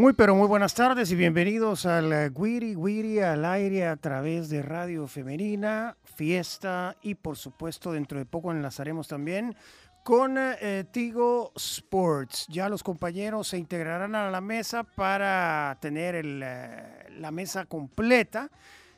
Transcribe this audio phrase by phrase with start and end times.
[0.00, 4.62] Muy pero muy buenas tardes y bienvenidos al Guiri Guiri al aire a través de
[4.62, 9.54] Radio Femenina, Fiesta y por supuesto dentro de poco enlazaremos también
[10.02, 12.46] con eh, Tigo Sports.
[12.48, 18.50] Ya los compañeros se integrarán a la mesa para tener eh, la mesa completa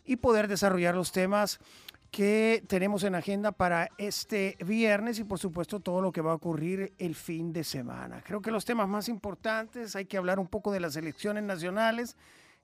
[0.04, 1.58] y poder desarrollar los temas
[2.12, 6.34] que tenemos en agenda para este viernes y por supuesto todo lo que va a
[6.34, 8.22] ocurrir el fin de semana.
[8.22, 12.14] Creo que los temas más importantes, hay que hablar un poco de las elecciones nacionales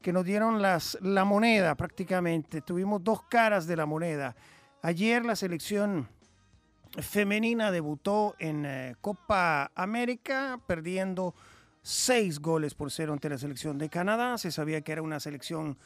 [0.02, 2.60] que nos dieron las, la moneda prácticamente.
[2.60, 4.36] Tuvimos dos caras de la moneda.
[4.82, 6.06] Ayer la selección
[7.00, 11.34] femenina debutó en eh, Copa América perdiendo
[11.80, 14.36] seis goles por cero ante la selección de Canadá.
[14.36, 15.78] Se sabía que era una selección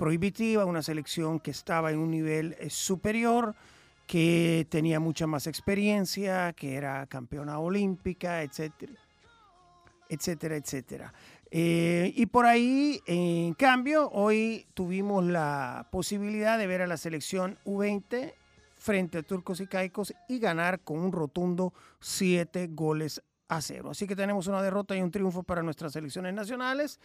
[0.00, 3.54] prohibitiva, una selección que estaba en un nivel eh, superior,
[4.06, 8.94] que tenía mucha más experiencia, que era campeona olímpica, etcétera,
[10.08, 11.12] etcétera, etcétera.
[11.50, 17.58] Eh, y por ahí, en cambio, hoy tuvimos la posibilidad de ver a la selección
[17.66, 18.32] U20
[18.76, 23.90] frente a Turcos y Caicos y ganar con un rotundo siete goles a cero.
[23.90, 26.98] Así que tenemos una derrota y un triunfo para nuestras selecciones nacionales.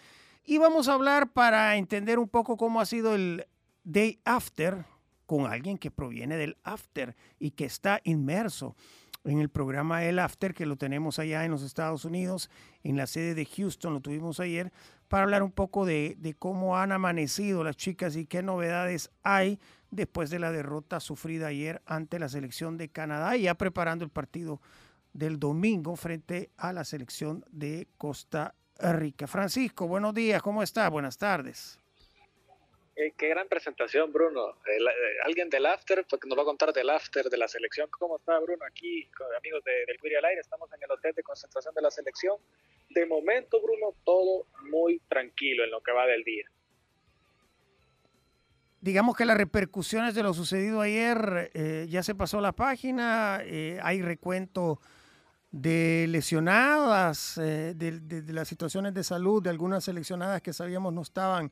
[0.47, 3.47] Y vamos a hablar para entender un poco cómo ha sido el
[3.83, 4.85] day after
[5.25, 8.75] con alguien que proviene del after y que está inmerso
[9.23, 12.51] en el programa El After, que lo tenemos allá en los Estados Unidos,
[12.83, 14.71] en la sede de Houston, lo tuvimos ayer,
[15.07, 19.59] para hablar un poco de, de cómo han amanecido las chicas y qué novedades hay
[19.89, 24.11] después de la derrota sufrida ayer ante la selección de Canadá y ya preparando el
[24.11, 24.61] partido
[25.13, 29.27] del domingo frente a la selección de Costa Rica.
[29.27, 30.89] Francisco, buenos días, ¿cómo está?
[30.89, 31.79] Buenas tardes.
[32.95, 34.51] Eh, qué gran presentación, Bruno.
[34.65, 34.79] Eh,
[35.25, 37.89] alguien del after, porque nos va a contar del after de la selección.
[37.91, 38.63] ¿Cómo está, Bruno?
[38.65, 41.81] Aquí, con amigos de, del Cuiri al Aire, estamos en el hotel de concentración de
[41.81, 42.37] la selección.
[42.89, 46.45] De momento, Bruno, todo muy tranquilo en lo que va del día.
[48.79, 54.01] Digamos que las repercusiones de lo sucedido ayer eh, ya se pasó la página, hay
[54.03, 54.79] recuento
[55.55, 61.49] de lesionadas, eh, de, las situaciones de salud de algunas seleccionadas que sabíamos no estaban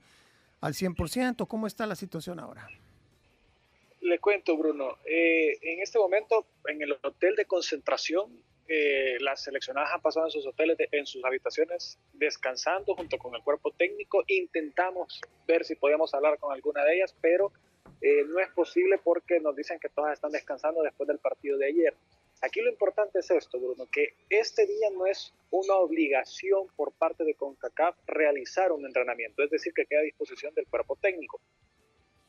[0.60, 1.48] al 100%.
[1.48, 2.68] ¿Cómo está la situación ahora?
[4.02, 4.98] Le cuento, Bruno.
[5.06, 10.32] Eh, en este momento, en el hotel de concentración, eh, las seleccionadas han pasado en
[10.32, 14.26] sus hoteles, en sus habitaciones, descansando junto con el cuerpo técnico.
[14.28, 17.54] Intentamos ver si podíamos hablar con alguna de ellas, pero
[18.02, 21.94] no es posible porque nos dicen que todas están descansando después del partido de ayer.
[22.44, 27.24] Aquí lo importante es esto, Bruno, que este día no es una obligación por parte
[27.24, 31.40] de CONCACAF realizar un entrenamiento, es decir, que queda a disposición del cuerpo técnico.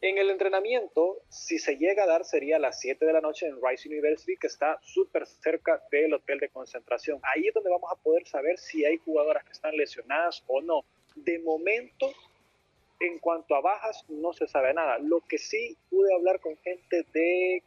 [0.01, 3.47] En el entrenamiento, si se llega a dar, sería a las 7 de la noche
[3.47, 7.19] en Rice University, que está súper cerca del hotel de concentración.
[7.35, 10.85] Ahí es donde vamos a poder saber si hay jugadoras que están lesionadas o no.
[11.17, 12.13] De momento,
[13.01, 14.99] en cuanto a bajas, no se sabe nada.
[15.01, 17.65] Lo que sí pude hablar con gente de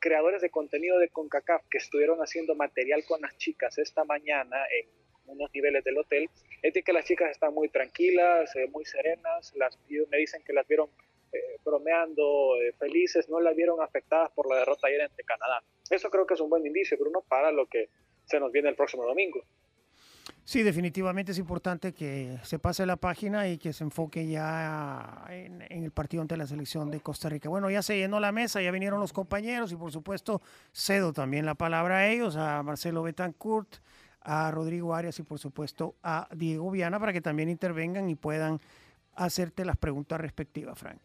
[0.00, 4.88] creadores de contenido de CONCACAF que estuvieron haciendo material con las chicas esta mañana en
[5.26, 6.28] unos niveles del hotel,
[6.62, 10.52] es de que las chicas están muy tranquilas, eh, muy serenas, las, me dicen que
[10.52, 10.88] las vieron
[11.32, 15.62] eh, bromeando, eh, felices, no las vieron afectadas por la derrota ayer ante Canadá.
[15.88, 17.88] Eso creo que es un buen indicio, Bruno, para lo que
[18.24, 19.44] se nos viene el próximo domingo.
[20.50, 25.62] Sí, definitivamente es importante que se pase la página y que se enfoque ya en,
[25.62, 27.48] el partido ante la selección de Costa Rica.
[27.48, 30.42] Bueno, ya se llenó la mesa, ya vinieron los compañeros y por supuesto
[30.72, 33.76] cedo también la palabra a ellos, a Marcelo Betancourt,
[34.22, 38.58] a Rodrigo Arias y por supuesto a Diego Viana para que también intervengan y puedan
[39.14, 40.98] hacerte las preguntas respectivas, Frank.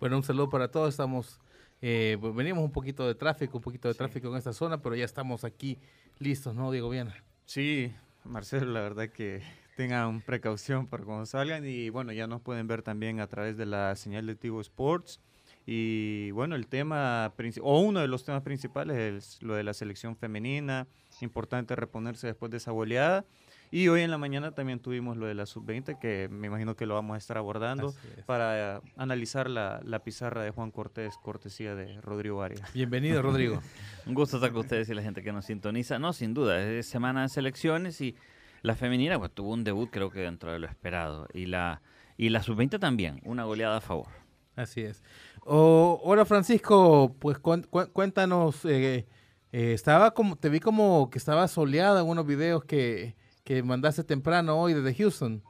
[0.00, 0.88] Bueno, un saludo para todos.
[0.88, 1.38] Estamos,
[1.82, 5.04] eh, venimos un poquito de tráfico, un poquito de tráfico en esta zona, pero ya
[5.04, 5.78] estamos aquí
[6.18, 7.14] listos, ¿no, Diego Viana?
[7.44, 7.92] Sí,
[8.28, 9.42] Marcelo, la verdad que
[9.76, 13.66] tengan precaución para cuando salgan y bueno, ya nos pueden ver también a través de
[13.66, 15.20] la señal de Tigo Sports.
[15.68, 20.16] Y bueno, el tema, o uno de los temas principales es lo de la selección
[20.16, 20.86] femenina,
[21.20, 23.24] importante reponerse después de esa goleada.
[23.70, 26.86] Y hoy en la mañana también tuvimos lo de la sub-20, que me imagino que
[26.86, 27.94] lo vamos a estar abordando
[28.26, 32.72] para analizar la, la, pizarra de Juan Cortés, cortesía de Rodrigo Arias.
[32.72, 33.60] Bienvenido, Rodrigo.
[34.06, 35.98] Un gusto estar con ustedes y la gente que nos sintoniza.
[35.98, 38.14] No, sin duda, es semana de selecciones y
[38.62, 41.28] la femenina pues, tuvo un debut creo que dentro de lo esperado.
[41.34, 41.82] Y la,
[42.16, 44.08] y la sub-20 también, una goleada a favor.
[44.56, 45.02] Así es.
[45.44, 49.06] hola Francisco, pues cuéntanos, eh,
[49.52, 53.14] eh, estaba como, te vi como que estaba soleado en unos videos que,
[53.46, 55.40] que mandaste temprano hoy desde Houston.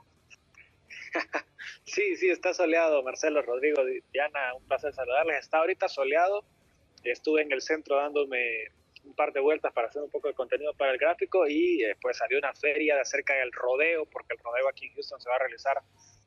[1.85, 5.39] sí, sí, está soleado, Marcelo, Rodrigo, Diana, un placer saludarles.
[5.39, 6.45] Está ahorita soleado,
[7.03, 8.67] estuve en el centro dándome
[9.07, 11.97] un par de vueltas para hacer un poco de contenido para el gráfico y eh,
[12.01, 15.29] pues salió una feria de acerca del rodeo, porque el rodeo aquí en Houston se
[15.29, 15.79] va a realizar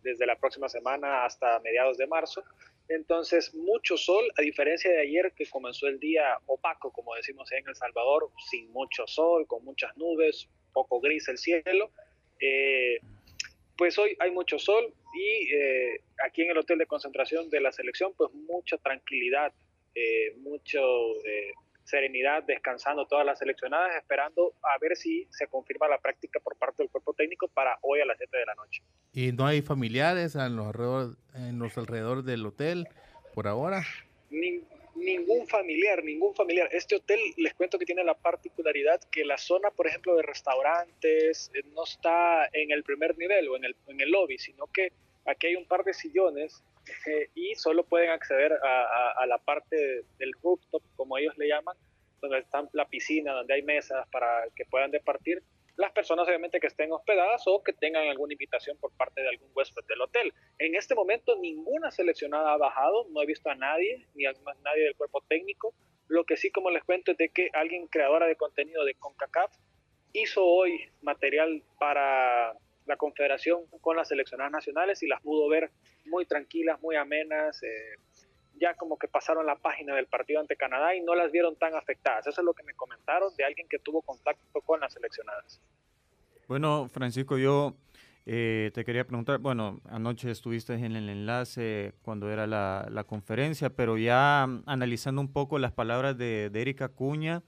[0.01, 2.43] desde la próxima semana hasta mediados de marzo.
[2.87, 7.67] Entonces, mucho sol, a diferencia de ayer que comenzó el día opaco, como decimos en
[7.67, 11.91] El Salvador, sin mucho sol, con muchas nubes, poco gris el cielo.
[12.39, 12.99] Eh,
[13.77, 17.71] pues hoy hay mucho sol y eh, aquí en el hotel de concentración de la
[17.71, 19.53] selección, pues mucha tranquilidad,
[19.95, 20.81] eh, mucho
[21.89, 26.83] serenidad, descansando todas las seleccionadas, esperando a ver si se confirma la práctica por parte
[26.83, 28.81] del cuerpo técnico para hoy a las 7 de la noche.
[29.13, 32.87] ¿Y no hay familiares en los alrededores, en los alrededores del hotel
[33.33, 33.83] por ahora?
[34.99, 36.69] ningún familiar, ningún familiar.
[36.71, 41.51] Este hotel, les cuento que tiene la particularidad que la zona, por ejemplo, de restaurantes
[41.53, 44.91] eh, no está en el primer nivel o en el, en el lobby, sino que
[45.25, 46.63] aquí hay un par de sillones
[47.35, 51.75] y solo pueden acceder a, la parte del rooftop, como ellos le llaman,
[52.21, 55.41] donde está la piscina, donde hay mesas para que puedan departir
[55.79, 59.49] las personas obviamente que estén hospedadas o que tengan alguna invitación por parte de algún
[59.55, 60.33] huésped del hotel.
[60.57, 64.83] En este momento ninguna seleccionada ha bajado, no he visto a nadie, ni a nadie
[64.83, 65.73] del cuerpo técnico.
[66.09, 69.55] Lo que sí, como les cuento, es de que alguien creadora de contenido de CONCACAF
[70.11, 72.53] hizo hoy material para
[72.89, 75.71] la confederación con las seleccionadas nacionales y las pudo ver
[76.05, 77.63] muy tranquilas, muy amenas.
[77.63, 77.95] Eh,
[78.59, 81.75] ya como que pasaron la página del partido ante Canadá y no las vieron tan
[81.75, 82.27] afectadas.
[82.27, 85.61] Eso es lo que me comentaron de alguien que tuvo contacto con las seleccionadas.
[86.47, 87.75] Bueno, Francisco, yo
[88.25, 93.97] eh, te quería preguntar, bueno, anoche estuviste en el enlace cuando era la, conferencia, pero
[93.97, 97.43] ya analizando un poco las palabras de, Erika Cuña,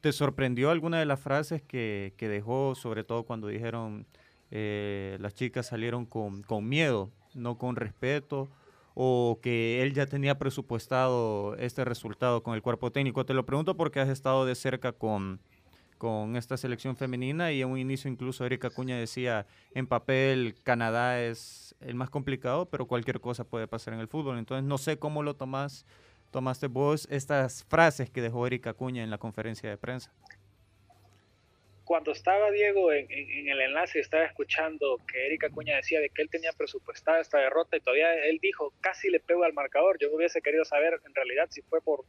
[0.00, 4.06] ¿te sorprendió alguna de las frases que, dejó, sobre todo cuando dijeron
[4.52, 8.50] eh, las chicas salieron con, con miedo, no con respeto?
[8.94, 13.24] o que él ya tenía presupuestado este resultado con el cuerpo técnico.
[13.24, 15.40] Te lo pregunto porque has estado de cerca con,
[15.96, 21.22] con esta selección femenina y en un inicio incluso Erika Cuña decía, en papel Canadá
[21.22, 24.38] es el más complicado, pero cualquier cosa puede pasar en el fútbol.
[24.38, 25.86] Entonces no sé cómo lo tomás,
[26.30, 30.12] tomaste vos estas frases que dejó Erika Cuña en la conferencia de prensa
[31.92, 36.30] cuando estaba Diego en, el enlace, estaba escuchando que Erika Cuña decía de que él
[36.30, 39.98] tenía presupuestada esta derrota y todavía él dijo, casi le pego al marcador.
[40.00, 42.06] Yo hubiese querido saber en realidad si fue por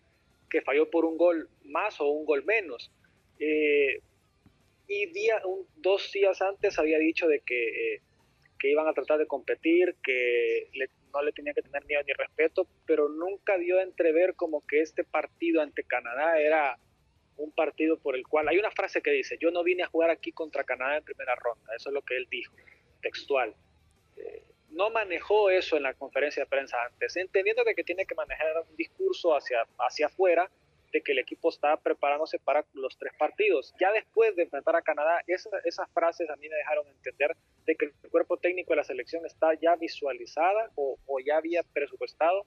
[0.49, 2.93] que falló por un gol más o un gol menos.
[3.39, 3.99] Eh,
[4.87, 5.41] y día,
[5.75, 8.01] dos días antes había dicho de que, eh,
[8.57, 10.69] que iban a tratar de competir, que
[11.13, 14.79] no le tenía que tener miedo ni respeto, pero nunca dio a entrever como que
[14.79, 16.79] este partido ante Canadá era
[17.37, 20.09] un partido por el cual hay una frase que dice, yo no vine a jugar
[20.09, 22.55] aquí contra Canadá en primera ronda, eso es lo que él dijo,
[23.01, 23.55] textual.
[24.17, 28.15] Eh, no manejó eso en la conferencia de prensa antes, entendiendo que, que tiene que
[28.15, 30.49] manejar un discurso hacia, hacia afuera
[30.91, 33.73] de que el equipo está preparándose para los tres partidos.
[33.79, 37.35] Ya después de enfrentar a Canadá, esas frases a mí me dejaron entender
[37.65, 41.63] de que el cuerpo técnico de la selección está ya visualizada o, o ya había
[41.63, 42.45] presupuestado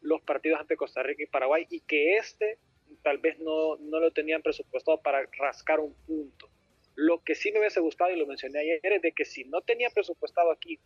[0.00, 2.58] los partidos ante Costa Rica y Paraguay y que este
[3.06, 6.48] tal vez no, no lo tenían presupuestado para rascar un punto.
[6.96, 9.60] Lo que sí me hubiese gustado, y lo mencioné ayer, es de que si no
[9.60, 10.80] tenía presupuestado aquí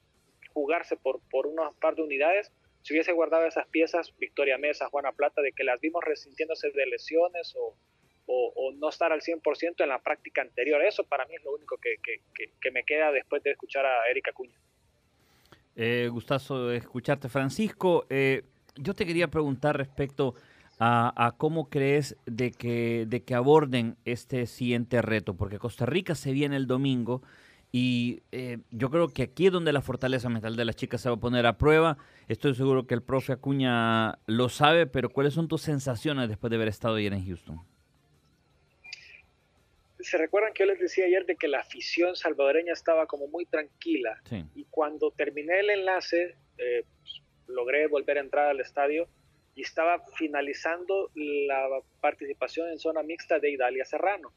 [0.52, 5.12] jugarse por, por unas par de unidades, si hubiese guardado esas piezas, Victoria Mesa, Juana
[5.12, 7.74] Plata, de que las vimos resintiéndose de lesiones o,
[8.26, 10.82] o, no estar al 100% en la práctica anterior.
[10.84, 14.32] Eso para mí es lo único que, que, me queda después de escuchar a Erika
[14.32, 14.60] Cuña.
[15.74, 18.04] Eh, gustazo escucharte, Francisco.
[18.10, 18.42] Eh,
[18.76, 20.34] yo te quería preguntar respecto
[20.82, 26.32] a, cómo crees de que, de que aborden este siguiente reto, porque Costa Rica se
[26.32, 27.22] viene el domingo
[27.70, 31.10] Y eh, yo creo que aquí es donde la fortaleza mental de las chicas se
[31.10, 31.98] va a poner a prueba.
[32.28, 36.56] Estoy seguro que el profe Acuña lo sabe, pero ¿cuáles son tus sensaciones después de
[36.56, 37.60] haber estado ayer en Houston?
[40.00, 43.44] Se recuerdan que yo les decía ayer de que la afición salvadoreña estaba como muy
[43.44, 44.18] tranquila.
[44.24, 44.46] Sí.
[44.54, 49.08] Y cuando terminé el enlace, eh, pues, logré volver a entrar al estadio
[49.54, 54.32] y estaba finalizando la participación en zona mixta de Idalia Serrano.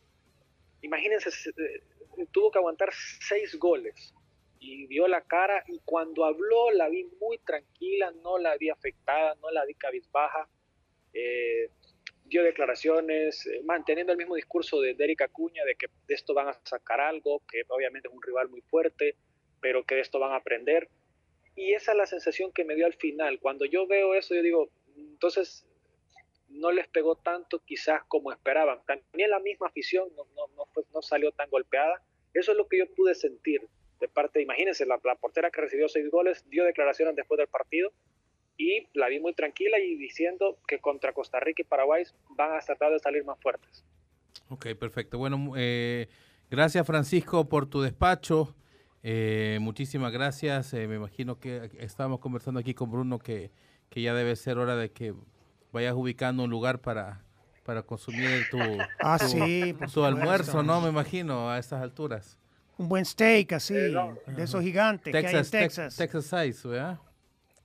[0.81, 1.83] Imagínense, eh,
[2.31, 4.13] tuvo que aguantar seis goles
[4.59, 9.35] y dio la cara y cuando habló la vi muy tranquila, no la vi afectada,
[9.35, 10.47] no la vi cabizbaja,
[11.13, 11.69] eh,
[12.25, 16.47] dio declaraciones, eh, manteniendo el mismo discurso de Derek Acuña de que de esto van
[16.47, 19.15] a sacar algo, que obviamente es un rival muy fuerte,
[19.61, 20.89] pero que de esto van a aprender.
[21.55, 23.39] Y esa es la sensación que me dio al final.
[23.39, 24.69] Cuando yo veo eso, yo digo,
[25.23, 25.65] entonces
[26.49, 28.79] no les pegó tanto quizás como esperaban.
[28.85, 32.01] También la misma afición no, no, no, fue, no salió tan golpeada.
[32.33, 33.61] Eso es lo que yo pude sentir
[34.01, 37.93] de parte, imagínense, la, la, portera que recibió seis goles dio declaraciones después del partido
[38.57, 42.59] y la vi muy tranquila y diciendo que contra Costa Rica y Paraguay van a
[42.59, 43.85] tratar de salir más fuertes.
[44.49, 45.17] Ok, perfecto.
[45.17, 46.09] Bueno, eh,
[46.51, 48.53] gracias Francisco por tu despacho.
[49.03, 50.73] Eh, muchísimas gracias.
[50.73, 53.51] Eh, me imagino que estábamos conversando aquí con Bruno que,
[53.93, 55.13] que ya debe ser hora de que
[55.71, 57.21] vayas ubicando un lugar para,
[57.63, 58.57] para consumir tu,
[58.99, 60.81] ah, tu, sí, tu almuerzo, ¿no?
[60.81, 62.39] Me imagino, a estas alturas.
[62.79, 64.17] Un buen steak así, eh, no.
[64.25, 65.95] de esos gigantes Texas, que hay en Texas.
[65.95, 66.97] Te Texas size, ¿verdad?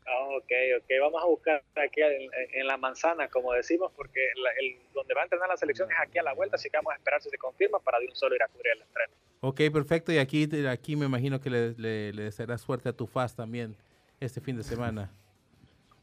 [0.06, 0.90] Oh, ok, ok.
[1.00, 2.30] Vamos a buscar aquí en,
[2.60, 5.96] en la manzana, como decimos, porque la, el, donde va a entrenar la selección es
[5.98, 8.14] aquí a la vuelta, así que vamos a esperar si se confirma para de un
[8.14, 9.14] solo ir a cubrir el estreno.
[9.40, 10.12] Ok, perfecto.
[10.12, 13.74] Y aquí, aquí me imagino que le, le, le desearás suerte a tu FAS también
[14.20, 15.10] este fin de semana.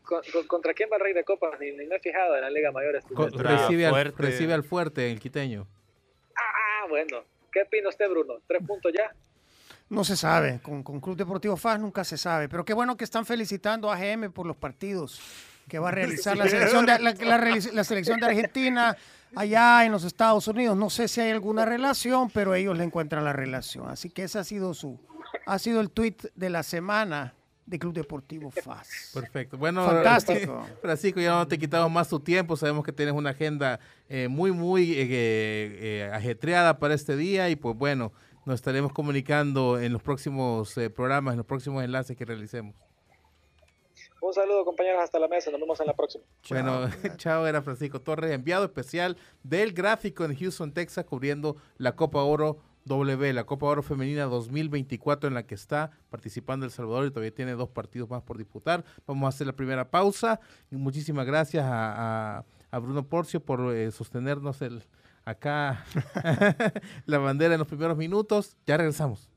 [0.05, 1.59] Con, con, ¿Contra quién va el Rey de Copas?
[1.59, 3.01] Ni, ni me he fijado en la Liga Mayor.
[3.13, 5.67] Con, recibe, al, recibe, al, fuerte, el quiteño.
[6.35, 7.23] Ah, bueno.
[7.51, 8.35] ¿Qué opina usted, Bruno?
[8.47, 9.13] ¿Tres puntos ya?
[9.89, 10.59] No se sabe.
[10.61, 12.49] Con, con Club Deportivo FAS nunca se sabe.
[12.49, 15.21] Pero qué bueno que están felicitando a GM por los partidos
[15.69, 18.95] que va a realizar la, selección de, la, la, la selección de Argentina
[19.35, 20.75] allá en los Estados Unidos.
[20.77, 23.89] No sé si hay alguna relación, pero ellos le encuentran la relación.
[23.89, 24.99] Así que ese ha sido su,
[25.45, 27.34] ha sido el tweet de la semana
[27.65, 29.11] de Club Deportivo FAS.
[29.13, 29.57] Perfecto.
[29.57, 30.65] Bueno, fantástico.
[30.81, 32.55] Francisco, ya no te quitamos más tu tiempo.
[32.55, 37.55] Sabemos que tienes una agenda eh, muy, muy eh, eh, ajetreada para este día y
[37.55, 38.11] pues bueno,
[38.45, 42.75] nos estaremos comunicando en los próximos eh, programas, en los próximos enlaces que realicemos.
[44.21, 45.51] Un saludo, compañeros, hasta la mesa.
[45.51, 46.23] Nos vemos en la próxima.
[46.49, 52.23] Bueno, chao era Francisco Torres, enviado especial del gráfico en Houston, Texas, cubriendo la Copa
[52.23, 57.09] Oro W, la Copa Oro Femenina 2024 en la que está participando El Salvador y
[57.09, 58.85] todavía tiene dos partidos más por disputar.
[59.05, 60.39] Vamos a hacer la primera pausa.
[60.71, 62.43] Muchísimas gracias a
[62.79, 64.83] Bruno Porcio por eh, sostenernos el,
[65.25, 65.85] acá
[67.05, 68.55] la bandera en los primeros minutos.
[68.65, 69.29] Ya regresamos.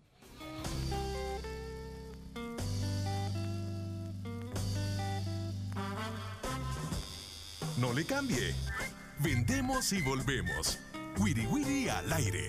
[7.79, 8.55] No le cambie.
[9.21, 10.79] Vendemos y volvemos.
[11.19, 12.49] Wiri Wiri al aire.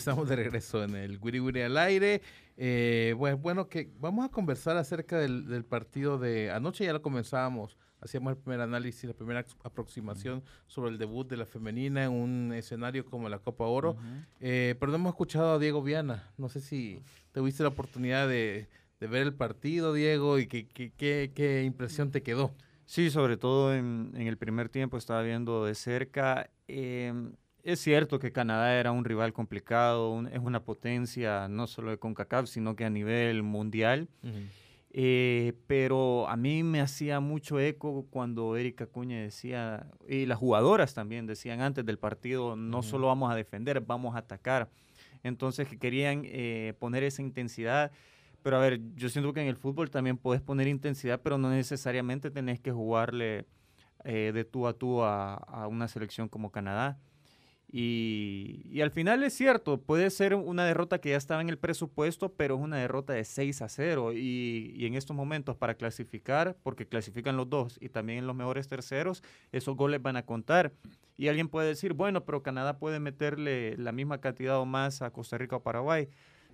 [0.00, 2.22] Estamos de regreso en el Wiri Wiri al aire.
[2.56, 6.86] Eh, bueno, bueno, que vamos a conversar acerca del, del, partido de anoche.
[6.86, 11.44] Ya lo comenzábamos, hacíamos el primer análisis, la primera aproximación sobre el debut de la
[11.44, 13.90] femenina en un escenario como la Copa Oro.
[13.90, 14.26] Uh -huh.
[14.40, 16.32] eh, pero no hemos escuchado a Diego Viana.
[16.38, 18.68] No sé si tuviste la oportunidad de,
[19.00, 22.54] de ver el partido, Diego, y qué, qué, qué, qué impresión te quedó.
[22.86, 26.48] Sí, sobre todo en, en, el primer tiempo estaba viendo de cerca.
[26.68, 27.12] Eh,
[27.64, 31.98] es cierto que Canadá era un rival complicado, un, es una potencia no solo de
[31.98, 34.08] CONCACAF, sino que a nivel mundial.
[34.22, 34.46] Uh -huh.
[34.92, 40.94] eh, pero a mí me hacía mucho eco cuando Erika Cuña decía, y las jugadoras
[40.94, 42.84] también decían antes del partido, no uh -huh.
[42.84, 44.68] solo vamos a defender, vamos a atacar.
[45.22, 47.92] Entonces que querían eh, poner esa intensidad.
[48.42, 51.50] Pero a ver, yo siento que en el fútbol también puedes poner intensidad, pero no
[51.50, 53.44] necesariamente tenés que jugarle
[54.02, 56.98] eh, de tú a tú a, a una selección como Canadá.
[57.72, 61.56] Y, y, al final es cierto, puede ser una derrota que ya estaba en el
[61.56, 64.12] presupuesto, pero es una derrota de 6 a 0.
[64.12, 68.34] Y, y, en estos momentos para clasificar, porque clasifican los dos y también en los
[68.34, 70.72] mejores terceros, esos goles van a contar.
[71.16, 75.12] Y alguien puede decir, bueno, pero Canadá puede meterle la misma cantidad o más a
[75.12, 76.08] Costa Rica o Paraguay.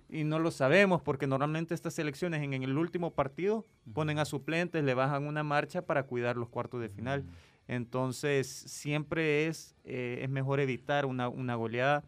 [0.09, 4.25] Y no lo sabemos porque normalmente estas selecciones en, en el último partido ponen a
[4.25, 7.25] suplentes, le bajan una marcha para cuidar los cuartos de final.
[7.67, 12.03] Entonces, siempre es, eh, es mejor evitar una, una, goleada.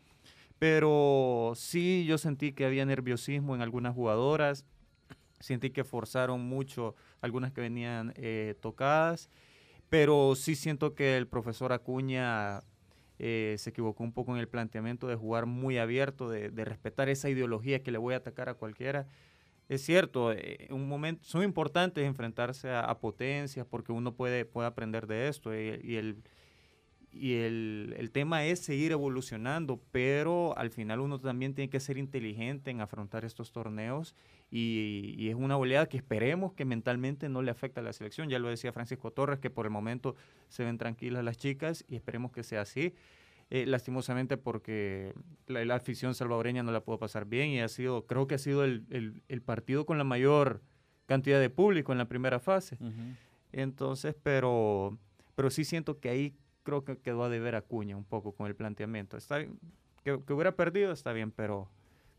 [0.58, 4.66] Pero sí, yo sentí que había nerviosismo en algunas jugadoras.
[5.40, 9.30] Sentí que forzaron mucho algunas que venían eh, tocadas.
[9.90, 12.62] Pero sí siento que el profesor Acuña
[13.18, 17.10] eh, se equivocó un poco en el planteamiento de jugar muy abierto, de, de respetar
[17.10, 19.08] esa ideología que le voy a atacar a cualquiera
[19.70, 25.06] es cierto, eh, un momento, son importantes enfrentarse a, potencias porque uno puede, puede aprender
[25.06, 26.24] de esto y, y, el,
[27.12, 32.00] y el, el, tema es seguir evolucionando, pero al final uno también tiene que ser
[32.00, 34.16] inteligente en afrontar estos torneos
[34.50, 38.28] y, y, es una oleada que esperemos que mentalmente no le afecte a la selección.
[38.28, 40.16] Ya lo decía Francisco Torres, que por el momento
[40.48, 42.96] se ven tranquilas las chicas y esperemos que sea así
[43.52, 45.14] eh, lastimosamente porque
[45.48, 48.40] la, la, afición salvadoreña no la pudo pasar bien y ha sido, creo que ha
[48.40, 50.62] sido el, el, el partido con la mayor
[51.08, 52.78] cantidad de público en la primera fase.
[52.80, 53.16] Uh -huh.
[53.52, 55.00] Entonces, pero,
[55.36, 58.46] pero sí siento que ahí creo que quedó a deber a Cuña un poco con
[58.46, 59.18] el planteamiento.
[59.18, 59.44] Está
[60.04, 61.72] que, que, hubiera perdido, está bien, pero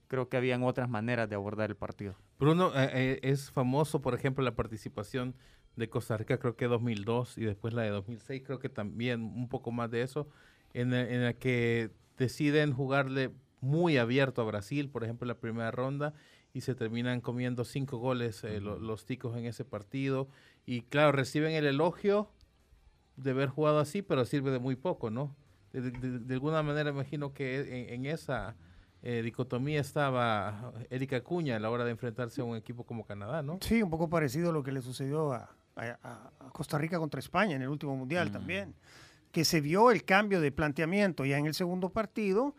[0.08, 2.16] creo que habían otras maneras de abordar el partido.
[2.40, 5.36] Bruno, eh, eh, es famoso, por ejemplo, la participación
[5.76, 9.48] de Costa Rica, creo que 2002 y después la de 2006, creo que también un
[9.48, 10.28] poco más de eso
[10.74, 15.70] en, en la que deciden jugarle muy abierto a Brasil, por ejemplo, en la primera
[15.70, 16.14] ronda,
[16.52, 20.28] y se terminan comiendo cinco goles eh, lo, los ticos en ese partido.
[20.66, 22.30] Y claro, reciben el elogio
[23.16, 25.36] de haber jugado así, pero sirve de muy poco, ¿no?
[25.72, 28.56] De, de, de alguna manera imagino que en, en esa
[29.02, 33.42] eh, dicotomía estaba Erika Cuña a la hora de enfrentarse a un equipo como Canadá,
[33.42, 33.58] ¿no?
[33.60, 37.20] Sí, un poco parecido a lo que le sucedió a, a, a Costa Rica contra
[37.20, 38.32] España en el último mundial mm.
[38.32, 38.74] también
[39.32, 42.54] que se vio el cambio de planteamiento ya en el segundo partido.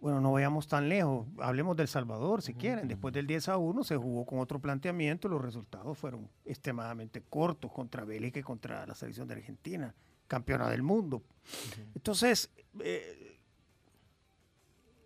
[0.00, 2.60] Bueno, no vayamos tan lejos, hablemos del Salvador si uh -huh.
[2.60, 2.88] quieren.
[2.88, 7.72] Después del 10 a 1 se jugó con otro planteamiento, los resultados fueron extremadamente cortos
[7.72, 9.92] contra Bélgica y contra la selección de Argentina,
[10.28, 11.16] campeona del mundo.
[11.16, 11.92] Uh -huh.
[11.96, 12.48] Entonces,
[12.80, 13.38] eh,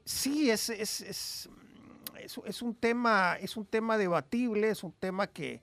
[0.05, 1.49] sí, es, es, es,
[2.45, 5.63] es, un tema, es un tema debatible, es un tema que,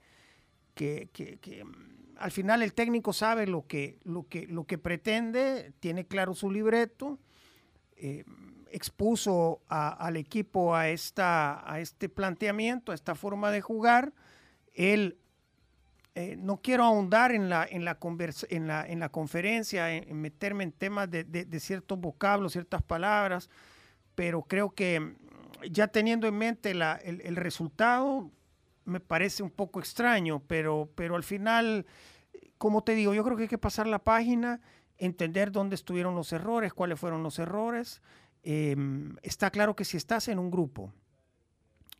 [0.74, 1.64] que, que, que
[2.20, 6.50] al final el técnico sabe lo que, lo que, lo que pretende, tiene claro su
[6.50, 7.18] libreto,
[7.96, 8.24] eh,
[8.70, 14.12] expuso al equipo a, esta, a este planteamiento, a esta forma de jugar.
[14.74, 15.16] Él,
[16.14, 17.98] eh, no quiero ahondar en la, en la,
[18.50, 22.52] en la, en la conferencia, en, en meterme en temas de, de, de, ciertos vocablos,
[22.52, 23.48] ciertas palabras,
[24.14, 25.14] pero creo que
[25.70, 28.30] ya teniendo en mente la, el, el resultado,
[28.90, 31.86] me parece un poco extraño, pero, pero al final,
[32.58, 34.60] como te digo, yo creo que hay que pasar la página,
[34.98, 38.02] entender dónde estuvieron los errores, cuáles fueron los errores.
[38.42, 38.76] Eh,
[39.22, 40.92] está claro que si estás en un grupo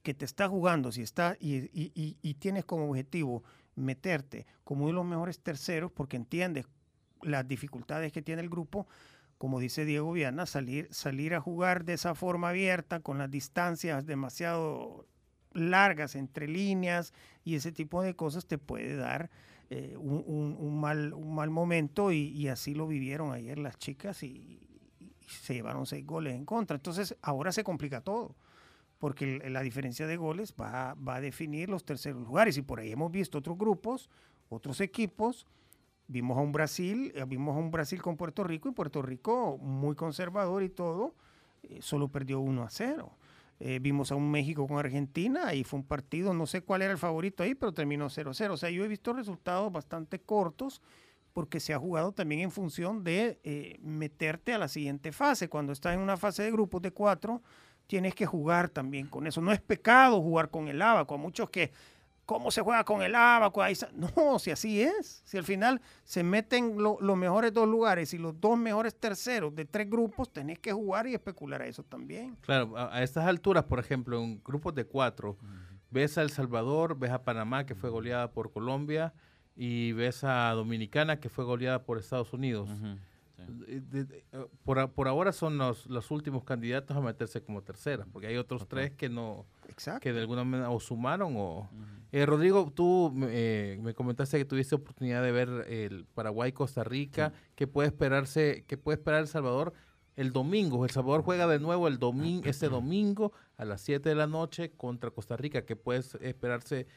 [0.03, 3.43] que te está jugando, si está y, y tienes como objetivo
[3.77, 6.67] meterte como uno de los mejores terceros porque entiendes
[7.23, 8.87] las dificultades que tiene el grupo,
[9.39, 14.07] como dice Diego Viana, salir, salir a jugar de esa forma abierta, con las distancias
[14.07, 15.07] demasiado
[15.53, 17.13] largas entre líneas
[17.45, 19.31] y ese tipo de cosas te puede dar
[19.71, 24.59] eh, un, mal, un mal momento y, así lo vivieron ayer las chicas y,
[25.27, 26.75] se llevaron seis goles en contra.
[26.75, 28.35] Entonces ahora se complica todo
[28.99, 32.91] porque la diferencia de goles va, va a definir los terceros lugares y por ahí
[32.91, 34.11] hemos visto otros grupos,
[34.49, 35.47] otros equipos
[36.11, 39.59] Vimos a un Brasil, eh, vimos a un Brasil con Puerto Rico y Puerto Rico
[39.59, 41.15] muy conservador y todo,
[41.63, 43.13] eh, solo perdió 1 a 0.
[43.61, 46.93] Eh, vimos a un México con Argentina y fue un partido, no sé cuál era
[46.93, 48.51] el favorito ahí, pero terminó 0-0.
[48.51, 50.81] O sea, yo he visto resultados bastante cortos
[51.35, 55.49] porque se ha jugado también en función de meterte a la siguiente fase.
[55.49, 57.43] Cuando estás en una fase de grupos de cuatro,
[57.87, 59.41] tienes que jugar también con eso.
[59.41, 61.15] No es pecado jugar con el abaco.
[61.15, 61.71] A muchos que
[62.31, 63.61] cómo se juega con el abaco.
[64.17, 65.21] No, si así es.
[65.25, 69.65] Si al final se meten los mejores dos lugares y los dos mejores terceros de
[69.65, 72.37] tres grupos, tenés que jugar y especular a eso también.
[72.43, 75.39] Claro, a, estas alturas, por ejemplo, en grupos de cuatro,
[75.91, 79.13] ves a El Salvador, ves a Panamá, que fue goleada por Colombia,
[79.57, 82.71] y ves a Dominicana, que fue goleada por Estados Unidos.
[83.67, 84.25] Eh,
[84.65, 88.67] por, por, ahora son los, los, últimos candidatos a meterse como tercera, porque hay otros
[88.67, 89.47] tres que no,
[90.01, 91.71] que de alguna manera o sumaron o...
[92.13, 97.69] Eh, Rodrigo, tú eh, me comentaste que tuviste oportunidad de ver el Paraguay-Costa Rica, ¿qué
[97.69, 99.73] puede esperarse, qué puede esperar El Salvador
[100.17, 100.85] el domingo?
[100.85, 104.73] El Salvador juega de nuevo el domingo, este domingo a las 7 de la noche
[104.73, 106.89] contra Costa Rica, ¿qué puede esperarse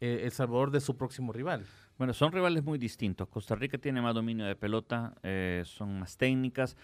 [0.00, 1.64] El Salvador de su próximo rival?
[1.98, 3.26] Bueno, son rivales muy distintos.
[3.28, 6.76] Costa Rica tiene más dominio de pelota, eh, son más técnicas.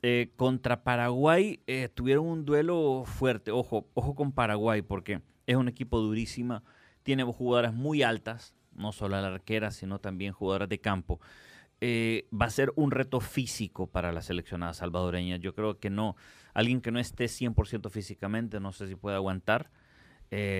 [0.00, 3.50] Eh, contra Paraguay eh, tuvieron un duelo fuerte.
[3.50, 6.62] Ojo, ojo con Paraguay porque es un equipo durísima.
[7.02, 11.20] Tiene jugadoras muy altas, no solo la arquera, sino también jugadoras de campo.
[11.82, 15.36] va a ser un reto físico para la seleccionada salvadoreña.
[15.36, 16.16] Yo creo que no,
[16.54, 19.70] alguien que no esté 100% físicamente, no sé si puede aguantar.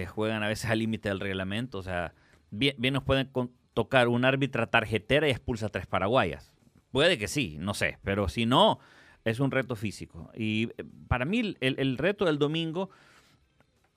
[0.08, 2.14] Juegan a veces al límite del reglamento, o sea,
[2.50, 3.30] bien, bien nos pueden
[3.74, 6.52] tocar un árbitra tarjetera y expulsa a tres paraguayas.
[6.92, 8.78] Puede que sí, no sé, pero si no,
[9.24, 10.30] es un reto físico.
[10.34, 12.90] Y eh, para mí el, reto del domingo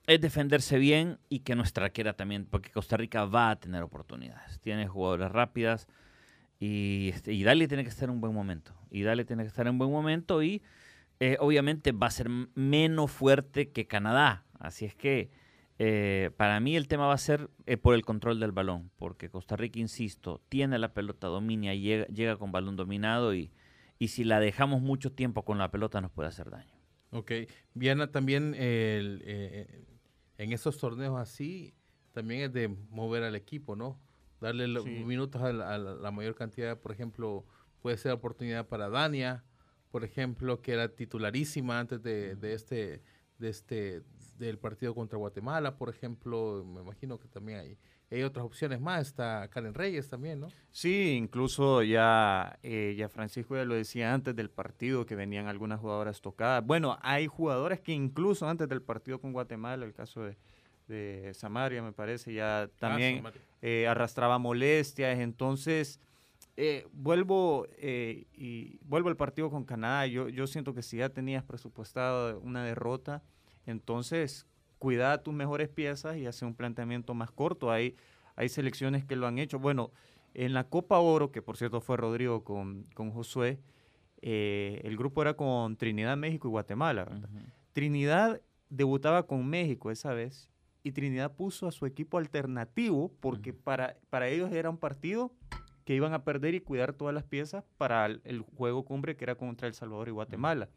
[0.08, 4.60] es defenderse bien y que nuestra arquera también, porque Costa Rica va a tener oportunidades.
[4.62, 5.88] Tiene jugadoras rápidas
[6.60, 8.74] y, este, y Dale tiene que estar en un buen momento.
[8.90, 10.63] Y Dale tiene que estar en un buen momento y
[11.20, 14.46] eh, obviamente va a ser menos fuerte que Canadá.
[14.60, 15.30] Así es que
[15.80, 19.30] eh, para mí el tema va a ser eh, por el control del balón, porque
[19.30, 23.52] Costa Rica, insisto, tiene la pelota, domina, llega, llega con balón dominado y,
[24.00, 26.74] y si la dejamos mucho tiempo con la pelota nos puede hacer daño.
[27.12, 27.32] Ok,
[27.74, 29.86] Viana también eh,
[30.38, 31.76] en esos torneos así,
[32.12, 34.00] también es de mover al equipo, ¿no?
[34.42, 37.46] Darle los minutos a la, mayor cantidad, por ejemplo,
[37.82, 39.44] puede ser oportunidad para Dania,
[39.92, 43.04] por ejemplo, que era titularísima antes de, de este
[43.40, 44.04] de este
[44.38, 47.78] del partido contra Guatemala, por ejemplo, me imagino que también hay,
[48.12, 50.47] hay otras opciones más, está Karen Reyes también, ¿no?
[50.71, 55.80] Sí, incluso ya, eh, ya Francisco ya lo decía antes del partido, que venían algunas
[55.80, 56.65] jugadoras tocadas.
[56.65, 60.38] Bueno, hay jugadores que incluso antes del partido con Guatemala, el caso de,
[60.88, 63.23] de Samaria me parece, ya ah, también
[63.62, 66.00] eh, arrastraba molestias, entonces...
[66.60, 70.08] Eh, vuelvo y vuelvo al partido con Canadá.
[70.08, 73.21] Yo, yo siento que si ya tenías presupuestado una derrota,
[73.67, 74.47] entonces,
[74.80, 77.69] cuida tus mejores piezas y hace un planteamiento más corto.
[77.69, 77.95] Hay,
[78.36, 79.60] hay selecciones que lo han hecho.
[79.60, 79.91] Bueno,
[80.34, 83.60] en la Copa Oro, que por cierto fue Rodrigo con, con Josué,
[84.21, 87.08] eh, el grupo era con Trinidad, México y Guatemala.
[87.73, 90.49] Trinidad debutaba con México esa vez
[90.82, 95.34] y Trinidad puso a su equipo alternativo porque para, para ellos era un partido
[95.84, 99.25] que iban a perder y cuidar todas las piezas para el, el juego cumbre que
[99.25, 100.69] era contra El Salvador y Guatemala.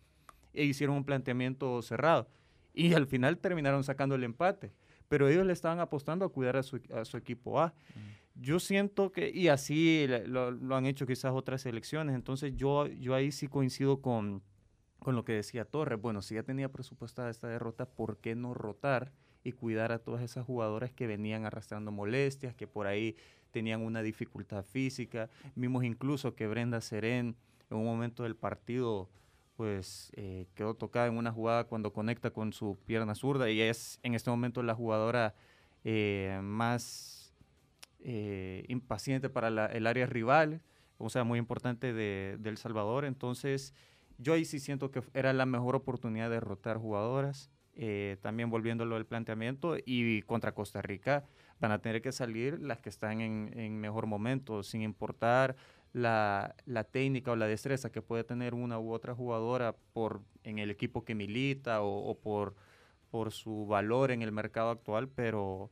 [0.52, 2.28] E hicieron un planteamiento cerrado
[2.72, 4.72] y al final terminaron sacando el empate.
[5.08, 7.68] Pero ellos le estaban apostando a cuidar a su, a su equipo A.
[7.68, 8.42] Mm.
[8.42, 13.14] Yo siento que, y así lo, lo, han hecho quizás otras selecciones, entonces yo, yo
[13.14, 14.42] ahí sí coincido con,
[15.00, 16.00] con lo que decía Torres.
[16.00, 20.22] Bueno, si ya tenía presupuestada esta derrota, ¿por qué no rotar y cuidar a todas
[20.22, 23.16] esas jugadoras que venían arrastrando molestias, que por ahí
[23.50, 25.28] tenían una dificultad física?
[25.56, 27.36] Vimos incluso que Brenda Serén
[27.68, 29.08] en un momento del partido
[29.60, 34.00] pues eh, quedó tocada en una jugada cuando conecta con su pierna zurda y es
[34.02, 35.34] en este momento la jugadora
[35.84, 37.34] eh, más
[37.98, 40.62] eh, impaciente para el área rival,
[40.96, 43.04] o sea, muy importante de, El Salvador.
[43.04, 43.74] Entonces,
[44.16, 47.50] yo ahí sí siento que era la mejor oportunidad de rotar jugadoras.
[48.22, 51.24] también volviéndolo al planteamiento y contra Costa Rica
[51.60, 55.54] van a tener que salir las que están en, en mejor momento, sin importar
[55.92, 60.58] la, la, técnica o la destreza que puede tener una u otra jugadora por, en
[60.58, 62.54] el equipo que milita o, por,
[63.10, 65.70] por su valor en el mercado actual, pero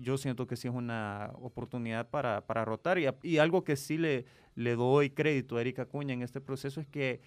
[0.00, 3.96] yo siento que sí es una oportunidad para, para rotar y, y, algo que sí
[3.96, 4.24] le,
[4.56, 7.20] le doy crédito a Erika Cuña en este proceso es que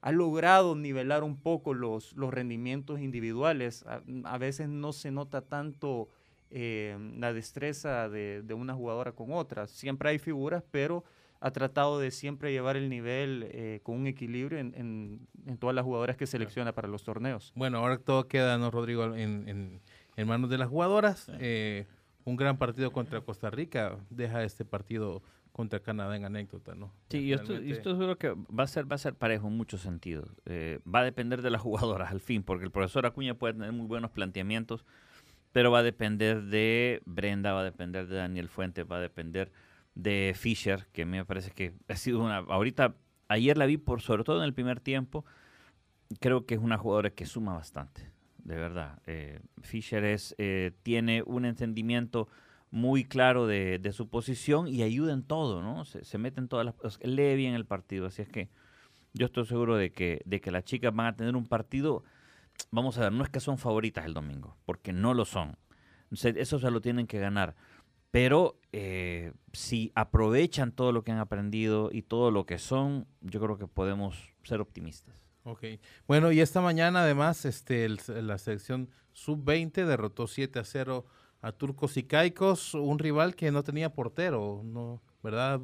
[0.00, 3.84] ha logrado nivelar un poco los, los rendimientos individuales.
[3.86, 6.08] A, a veces no se nota tanto
[6.50, 9.66] eh, la destreza de, de, una jugadora con otra.
[9.66, 11.04] Siempre hay figuras, pero
[11.40, 15.74] ha tratado de siempre llevar el nivel eh, con un equilibrio en, en, en, todas
[15.74, 17.52] las jugadoras que selecciona para los torneos.
[17.54, 19.80] Bueno, ahora todo queda, ¿no, Rodrigo, en,
[20.18, 21.20] en manos de las jugadoras.
[21.20, 21.32] Sí.
[21.38, 21.86] Eh,
[22.24, 25.22] un gran partido contra Costa Rica deja este partido
[25.52, 26.92] contra Canadá en anécdota, ¿no?
[27.08, 29.56] Sí, y esto, y esto seguro que va a ser va a ser parejo en
[29.56, 30.28] muchos sentidos.
[30.44, 33.72] Eh, va a depender de las jugadoras al fin, porque el profesor Acuña puede tener
[33.72, 34.84] muy buenos planteamientos,
[35.52, 39.52] pero va a depender de Brenda, va a depender de Daniel Fuentes, va a depender
[39.98, 42.36] de Fisher, que me parece que ha sido una...
[42.36, 42.94] Ahorita,
[43.26, 45.24] ayer la vi por sobre todo en el primer tiempo,
[46.20, 48.08] creo que es una jugadora que suma bastante,
[48.38, 49.02] de verdad.
[49.06, 52.28] Eh, Fisher es, eh, tiene un entendimiento
[52.70, 55.84] muy claro de, de, su posición y ayuda en todo, ¿no?
[55.84, 57.00] Se, mete en todas las...
[57.02, 58.50] lee bien el partido, así es que
[59.14, 62.04] yo estoy seguro de que, de que las chicas van a tener un partido...
[62.70, 65.56] Vamos a ver, no es que son favoritas el domingo, porque no lo son.
[66.10, 67.54] Eso se lo tienen que ganar.
[68.10, 73.40] Pero eh, si aprovechan todo lo que han aprendido y todo lo que son, yo
[73.40, 75.14] creo que podemos ser optimistas.
[75.44, 75.64] Ok.
[76.06, 81.06] Bueno, y esta mañana además este, la selección sub-20 derrotó 7 a 0
[81.40, 85.00] a Turcos y Caicos, un rival que no tenía portero, ¿no?
[85.22, 85.60] ¿verdad,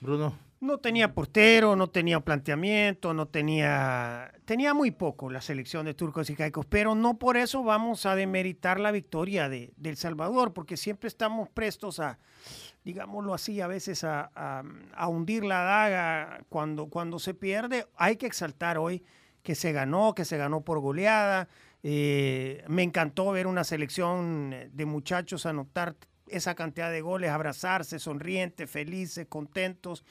[0.00, 0.36] Bruno?
[0.64, 4.32] No tenía portero, no tenía planteamiento, no tenía...
[4.46, 8.16] Tenía muy poco la selección de Turcos y Caicos, pero no por eso vamos a
[8.16, 12.18] demeritar la victoria de, El Salvador, porque siempre estamos prestos a,
[12.82, 14.62] digámoslo así, a veces a, a,
[14.94, 17.86] a hundir la daga cuando, cuando se pierde.
[17.96, 19.02] Hay que exaltar hoy
[19.42, 21.46] que se ganó, que se ganó por goleada.
[21.82, 25.94] Eh, me encantó ver una selección de muchachos anotar
[26.26, 30.06] esa cantidad de goles, abrazarse, sonrientes, felices, contentos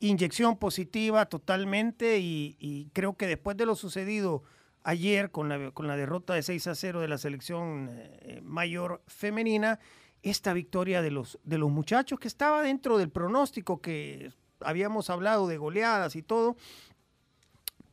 [0.00, 4.42] inyección positiva totalmente y, creo que después de lo sucedido
[4.84, 9.02] ayer con la, con la derrota de 6 a 0 de la selección eh, mayor
[9.06, 9.80] femenina,
[10.22, 15.46] esta victoria de los, de los muchachos que estaba dentro del pronóstico que habíamos hablado
[15.46, 16.56] de goleadas y todo,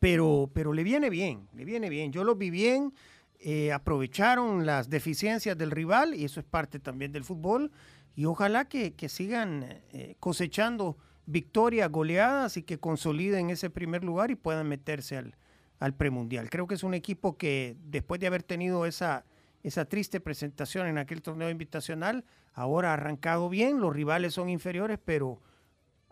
[0.00, 2.12] pero, pero le viene bien, le viene bien.
[2.12, 2.92] Yo lo vi bien,
[3.38, 7.70] eh, aprovecharon las deficiencias del rival y eso es parte también del fútbol
[8.14, 14.30] y ojalá que, que sigan eh, cosechando victorias, goleadas y que consoliden ese primer lugar
[14.30, 15.36] y puedan meterse al,
[15.78, 16.48] al premundial.
[16.50, 19.24] Creo que es un equipo que después de haber tenido esa,
[19.62, 24.98] esa triste presentación en aquel torneo invitacional, ahora ha arrancado bien, los rivales son inferiores,
[25.04, 25.40] pero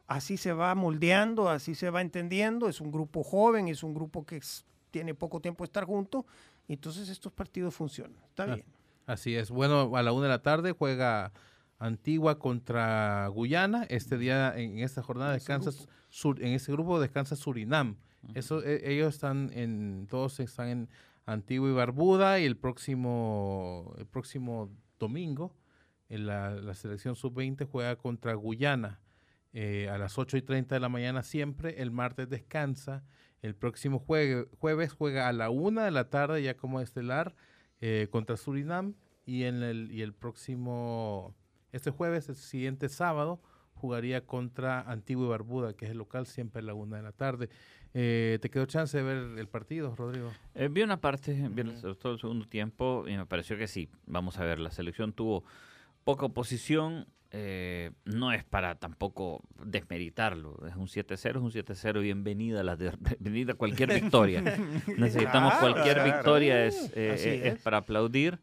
[0.07, 4.27] así se va moldeando, así se va entendiendo, es un grupo joven, es un grupo
[4.27, 6.27] que es, tiene poco tiempo de estar junto,
[6.69, 8.65] entonces estos partidos funcionan, está bien.
[9.07, 11.33] Así es, bueno, a la una de la tarde juega
[11.79, 13.85] Antigua contra Guyana.
[13.89, 15.71] Este día, en esta jornada, descansa
[16.09, 17.97] sur, en ese grupo descansa Surinam.
[18.23, 18.39] Uh -huh.
[18.39, 20.89] Eso, e, ellos están en, todos están en
[21.27, 25.55] Antigua y Barbuda y el próximo, el próximo domingo
[26.09, 29.01] en la, la selección sub-20 juega contra Guyana
[29.57, 31.81] eh, a las 8 y 30 de la mañana siempre.
[31.81, 33.05] El martes descansa.
[33.41, 37.37] El próximo juegue, jueves juega a la 1 de la tarde ya como estelar
[37.81, 38.95] eh, contra Surinam
[39.25, 41.37] y, en el, y el próximo
[41.75, 43.41] este jueves, el siguiente sábado,
[43.75, 47.13] jugaría contra Antigua y Barbuda, que es el local, siempre a la una de la
[47.13, 47.51] tarde.
[47.93, 50.31] Eh, ¿Te quedó chance de ver el partido, Rodrigo?
[50.55, 53.89] Eh, vi una parte, vi el, todo el segundo tiempo y me pareció que sí.
[54.07, 55.45] Vamos a ver, la selección tuvo
[56.05, 57.09] poca oposición.
[57.37, 60.65] Eh, no es para tampoco desmeritarlo.
[60.69, 62.01] Es un 7-0, es un 7-0.
[62.01, 64.41] Bienvenida a la de, bienvenida a cualquier victoria.
[64.97, 66.13] Necesitamos claro, cualquier claro.
[66.13, 68.39] victoria, es, es, es, para aplaudir.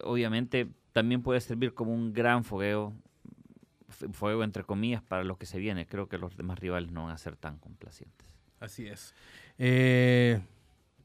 [0.00, 2.94] obviamente también puede servir como un gran fogueo,
[4.12, 5.86] fuego entre comillas, para lo que se viene.
[5.86, 8.28] Creo que los demás rivales no van a ser tan complacientes.
[8.60, 9.12] Así es.
[9.58, 10.40] Eh,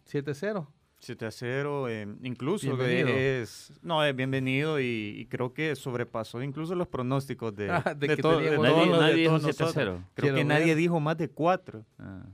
[0.07, 0.67] 7-0.
[1.01, 6.75] 7 a 0, eh, incluso es, no, es bienvenido y, y, creo que sobrepasó incluso
[6.75, 9.73] los pronósticos de, ah, de, de, to, de nadie, todos nadie dijo 7 a 0.
[9.73, 10.45] Creo Quiero que ver.
[10.45, 11.85] nadie dijo más de 4.
[11.99, 12.25] Ah,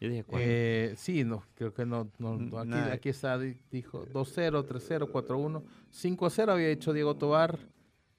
[0.00, 0.46] yo dije 4.
[0.48, 2.10] Eh, sí, no, creo que no.
[2.18, 5.62] no aquí, aquí, está, dijo 2-0, 3-0, 4-1.
[5.92, 7.58] 5-0 había hecho Diego Tobar,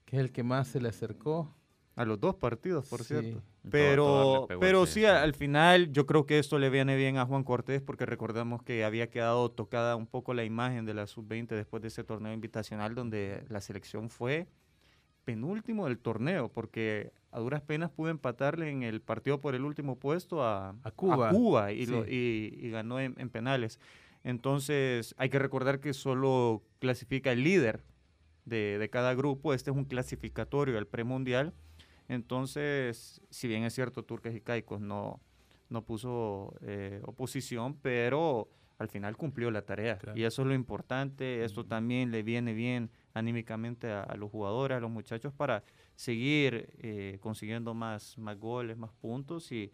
[0.06, 1.54] que es el que más se le acercó.
[1.96, 3.08] A los dos partidos, por sí.
[3.08, 3.44] cierto.
[3.70, 7.82] Pero, pero sí, al final yo creo que esto le viene bien a Juan Cortés
[7.82, 11.90] porque recordamos que había quedado tocada un poco la imagen de la sub-20 después de
[11.90, 14.48] ese torneo invitacional donde la selección fue
[15.24, 19.98] penúltimo del torneo porque a duras penas pudo empatarle en el partido por el último
[19.98, 21.72] puesto a, Cuba.
[21.72, 23.80] y, y, ganó en, penales.
[24.24, 27.84] Entonces hay que recordar que solo clasifica el líder
[28.46, 29.54] de, de cada grupo.
[29.54, 31.54] Este es un clasificatorio al premundial.
[32.08, 35.22] Entonces, si bien es cierto, Turques y Caicos no,
[35.70, 39.98] no puso eh, oposición, pero al final cumplió la tarea.
[40.16, 41.46] Y eso es lo importante.
[41.46, 45.64] Esto también le viene bien anímicamente a, los jugadores, a los muchachos, para
[45.96, 49.72] seguir eh, consiguiendo más, más goles, más puntos y,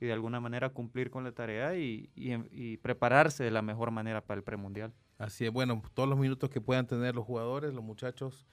[0.00, 4.20] y, de alguna manera cumplir con la tarea y, y, prepararse de la mejor manera
[4.20, 4.92] para el premundial.
[5.18, 8.46] Así es, bueno, todos los minutos que puedan tener los jugadores, los muchachos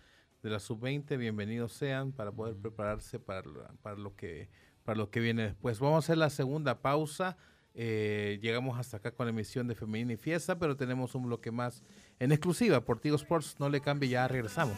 [0.44, 3.44] de la sub-20, bienvenidos sean para poder prepararse para,
[3.82, 4.50] para, lo que,
[4.84, 5.80] para lo que viene después.
[5.80, 7.38] Vamos a hacer la segunda pausa.
[7.80, 11.52] Eh, llegamos hasta acá con la emisión de Femenina y Fiesta, pero tenemos un bloque
[11.52, 11.84] más
[12.20, 13.56] en exclusiva por Tigo Sports.
[13.60, 14.78] No le cambie, ya regresamos.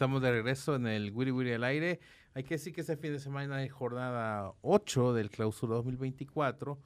[0.00, 2.00] Estamos de regreso en el Wiri Wiri al aire.
[2.32, 6.80] Hay que decir que este fin de semana hay jornada 8 del clausura 2024.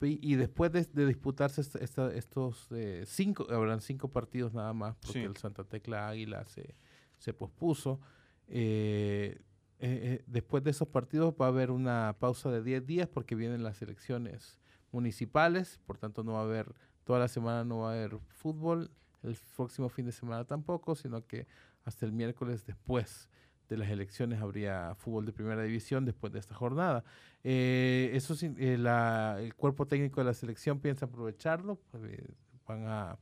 [0.00, 5.62] Y después de, disputarse estos eh, cinco, habrán cinco partidos nada más, porque el Santa
[5.62, 6.74] Tecla Águila se,
[7.18, 8.00] se pospuso.
[8.48, 9.40] Eh,
[9.78, 13.62] eh, después de esos partidos va a haber una pausa de 10 días porque vienen
[13.62, 14.58] las elecciones
[14.90, 16.74] municipales, por tanto no va a haber,
[17.04, 18.90] toda la semana no va a haber fútbol,
[19.22, 21.46] el próximo fin de semana tampoco, sino que
[21.84, 23.28] hasta el miércoles después
[23.68, 27.04] de las elecciones habría fútbol de primera división después de esta jornada.
[27.44, 32.26] Eh, eso eh, la- el cuerpo técnico de la selección piensa aprovecharlo, pues, eh,
[32.66, 33.16] van a,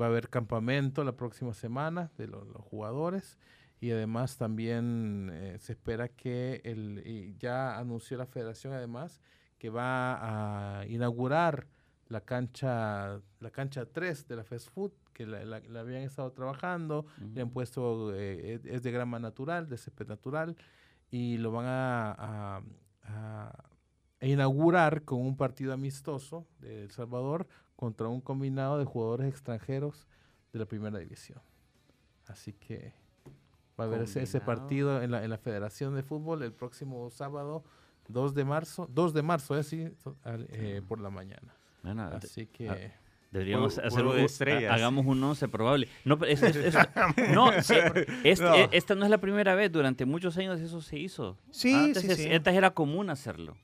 [0.00, 3.38] va a haber campamento la próxima semana de lo- los jugadores
[3.80, 9.20] y además también eh, se espera que el, ya anunció la federación además
[9.58, 11.66] que va a inaugurar
[12.10, 16.30] la cancha la cancha 3 de la Fast Food que la, la- la habían estado
[16.32, 20.56] trabajando le han puesto eh, es- de grama natural de césped natural
[21.10, 22.62] y lo van a, a-
[23.04, 23.64] a-
[24.20, 27.46] a inaugurar con un partido amistoso de El Salvador
[27.76, 30.06] contra un combinado de jugadores extranjeros
[30.52, 31.40] de la primera división.
[32.26, 32.92] Así que
[33.78, 37.08] va a haber ese, ese partido en la, en la Federación de Fútbol el próximo
[37.10, 37.64] sábado
[38.08, 39.88] 2 de marzo 2 de marzo sí,
[40.24, 42.76] al- eh, por la mañana Bueno, de- así que ah,
[43.30, 44.70] deberíamos Juego- hacer juego de estrellas.
[44.72, 45.88] ha- hagamos un 11 probable.
[46.04, 46.74] No, pero es- es- es-
[47.34, 47.74] no, sí,
[48.24, 48.54] es- No.
[48.54, 49.70] e- esta no es la primera vez.
[49.72, 51.38] Durante muchos años eso se hizo.
[51.50, 52.32] Sí, Antes, sí, es- sí.
[52.32, 53.56] antes era común hacerlo.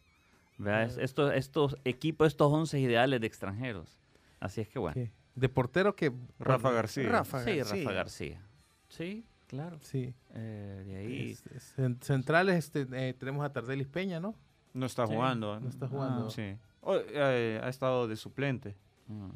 [0.58, 0.84] ¿verdad?
[0.84, 4.00] Es- Estos, estos equipos, estos 11 ideales de extranjeros.
[4.40, 4.94] Así es que bueno.
[4.94, 5.12] ¿qué?
[5.34, 7.06] de portero que Rafa García.
[7.10, 7.82] Rafa Sí, García.
[7.84, 8.42] Rafa García.
[8.88, 9.78] Sí, claro.
[9.82, 11.30] sí Eh, de ahí.
[11.32, 14.34] Es- es- cen- centrales este, eh, tenemos a Tardelis Peña no
[14.72, 15.60] No está Sí, jugando.
[15.60, 16.56] no está jugando Sí.
[16.88, 18.76] Oh, eh, ha estado de suplente.
[19.08, 19.30] mm.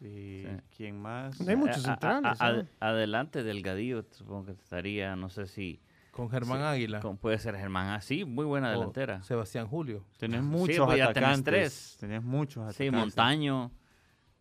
[0.00, 0.46] ¿Y Sí.
[0.76, 1.40] quién más?
[1.40, 2.40] No hay muchos A- a- centrales.
[2.40, 2.66] a- ¿eh?
[2.80, 7.56] adelante Delgadillo, supongo que estaría, no sé si con Germán Sí, Águila con- puede ser
[7.56, 9.22] Germán así, muy buena o delantera.
[9.22, 11.96] Sebastián Julio Tenés Sí, muchos pues ya tenés tres.
[12.00, 12.76] Tenés muchos atacantes.
[12.76, 13.70] Sí, Montaño,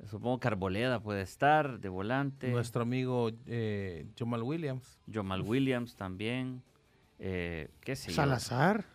[0.06, 6.62] supongo que Arboleda puede estar de volante, nuestro amigo eh, Jamal Williams Jomal Williams también,
[7.20, 8.16] eh, qué sé yo.
[8.16, 8.86] Salazar,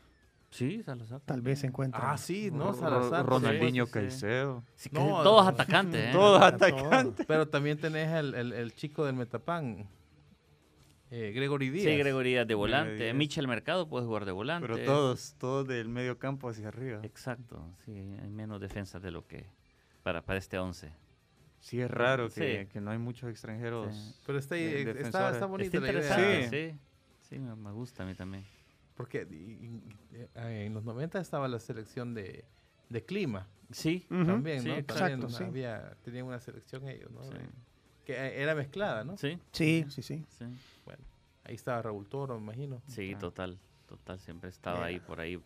[0.51, 1.21] Sí, Salazar.
[1.21, 2.13] tal vez se encuentra.
[2.13, 3.93] ah sí no Salazar Ronaldinho sí.
[3.93, 4.65] Caicedo.
[4.75, 6.11] Sí, que No, todos atacantes, ¿eh?
[6.13, 7.27] Todos atacantes.
[7.27, 9.87] pero también tenés el, el, el chico del Metapan
[11.11, 13.05] eh, Gregory Díaz Sí, Gregory Díaz de volante.
[13.05, 13.15] Díaz.
[13.15, 14.67] Michel Mercado puede jugar de volante.
[14.69, 17.01] Pero todos, todos del medio campo hacia arriba.
[17.03, 19.47] Exacto, sí, hay menos defensas de lo que
[20.03, 20.93] para, para este 11.
[21.61, 22.73] Sí, es raro que, Sí.
[22.73, 23.95] que no hay muchos extranjeros.
[23.95, 24.15] Sí.
[24.27, 26.79] pero está, está, está bonita Está la idea interesante, sí.
[27.29, 28.45] Sí, me, me gusta a mí también.
[28.99, 29.27] Porque
[30.13, 32.45] eh, en los 90 estaba la selección de,
[32.91, 35.45] de clima Sí, también sí, no exacto, También sí.
[35.45, 37.31] había tenían una selección ellos no Sí.
[37.37, 37.49] Eh,
[38.05, 40.25] que eh, era mezclada no sí, Sí, sí, sí.
[40.29, 40.45] sí.
[40.85, 41.03] bueno
[41.45, 43.19] ahí estaba Raúl Toro me imagino Sí, Ah.
[43.19, 44.87] total, total, siempre estaba Yeah.
[44.87, 45.41] ahí por ahí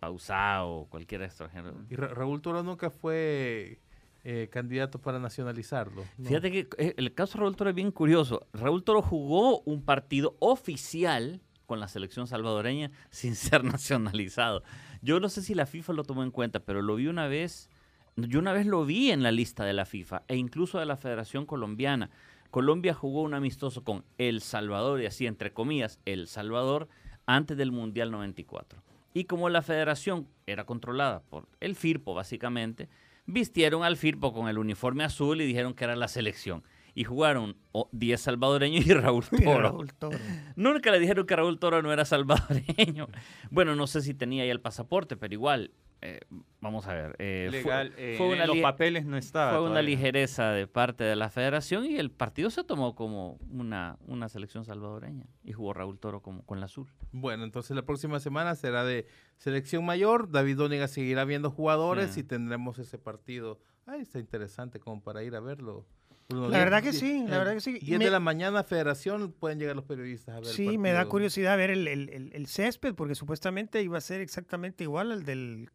[0.00, 1.74] pausado, cualquier extranjero.
[1.90, 3.78] y Ra- Raúl Toro nunca fue
[4.24, 6.28] eh, candidato para nacionalizarlo ¿no?
[6.28, 8.46] Fíjate que eh, el caso de Raúl Toro es bien curioso.
[8.52, 14.62] Raúl Toro jugó un partido oficial con la selección salvadoreña sin ser nacionalizado.
[15.02, 17.68] Yo no sé si la FIFA lo tomó en cuenta, pero lo vi una vez,
[18.16, 20.96] yo una vez lo vi en la lista de la FIFA e incluso de la
[20.96, 22.10] Federación Colombiana.
[22.50, 26.88] Colombia jugó un amistoso con El Salvador, y así entre comillas, El Salvador,
[27.26, 28.82] antes del Mundial 94.
[29.12, 32.88] Y como la federación era controlada por el FIRPO, básicamente,
[33.26, 36.62] vistieron al FIRPO con el uniforme azul y dijeron que era la selección.
[36.98, 39.60] Y jugaron oh, 10 salvadoreños y Raúl Y Toro.
[39.60, 40.18] Raúl Toro.
[40.56, 43.06] Nunca le dijeron que Raúl Toro no era salvadoreño.
[43.50, 46.20] Bueno, no sé si tenía ya el pasaporte, pero igual, eh,
[46.60, 47.14] vamos a ver.
[47.18, 49.50] eh, fue- Legal, eh, fue en una los papeles no estaba.
[49.52, 49.90] fue una todavía.
[49.90, 54.64] ligereza de parte de la federación y el partido se tomó como una, una selección
[54.64, 55.26] salvadoreña.
[55.44, 56.88] Y jugó Raúl Toro como, con la azul.
[57.12, 60.30] Bueno, entonces la próxima semana será de selección mayor.
[60.30, 62.20] David Dóniga seguirá viendo jugadores Sí.
[62.20, 63.60] y tendremos ese partido.
[63.84, 65.84] Ay, está interesante como para ir a verlo.
[66.28, 67.70] Bruno, La diez- verdad que sí, la eh, verdad que sí.
[67.80, 70.48] Y 10 me- de la mañana, Federación, pueden llegar los periodistas a ver.
[70.48, 74.00] el Sí, me da curiosidad ver el, el- el- el césped, porque supuestamente iba a
[74.00, 75.70] ser exactamente igual al del,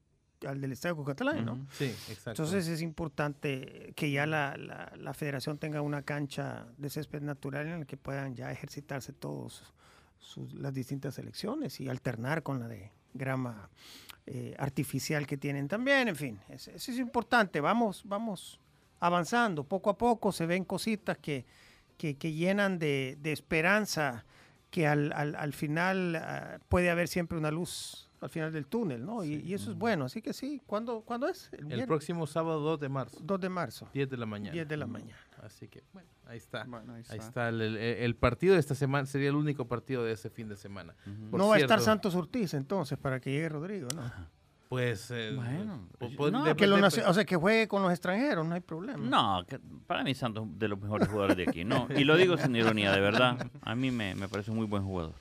[0.46, 1.68] al del Estadio Cucatlán, ¿no?
[1.78, 2.32] Sí, exacto.
[2.44, 7.68] Entonces es importante que ya la, la- la federación tenga una cancha de césped natural
[7.68, 9.64] en la que puedan ya ejercitarse todos
[10.20, 13.70] sus- las distintas selecciones y alternar con la de grama
[14.28, 18.60] eh, artificial que tienen también, en fin, es- eso es importante, vamos, vamos
[19.02, 21.46] avanzando, poco a poco se ven cositas que,
[21.98, 24.24] que, que llenan de, de esperanza,
[24.70, 29.04] que al, al- al final ah, puede haber siempre una luz al final del túnel,
[29.04, 29.24] ¿no?
[29.24, 31.50] Y, y eso es bueno, así que sí, ¿cuándo, ¿cuándo es?
[31.70, 34.52] el próximo sábado 2 de marzo, 2 de marzo, 10 de la mañana.
[34.54, 35.18] 10 de la mañana.
[35.42, 36.64] Así que, bueno, ahí está.
[36.66, 37.50] Bueno, ahí Ahí está.
[37.50, 40.56] el, el- el partido de esta semana, sería el único partido de ese fin de
[40.56, 40.94] semana.
[41.32, 44.04] No va a estar Santos Ortiz entonces para que llegue Rodrigo, ¿no?
[44.72, 47.82] Pues, eh, Bueno, pues, no, de- Que lo de- nace- o sea, que juegue con
[47.84, 49.00] los extranjeros, no hay problema.
[49.06, 51.66] No, que para mí Santos es de los mejores jugadores de aquí.
[51.66, 53.52] No, y lo digo sin ironía, de verdad.
[53.64, 55.12] A mí me, me parece un muy buen jugador.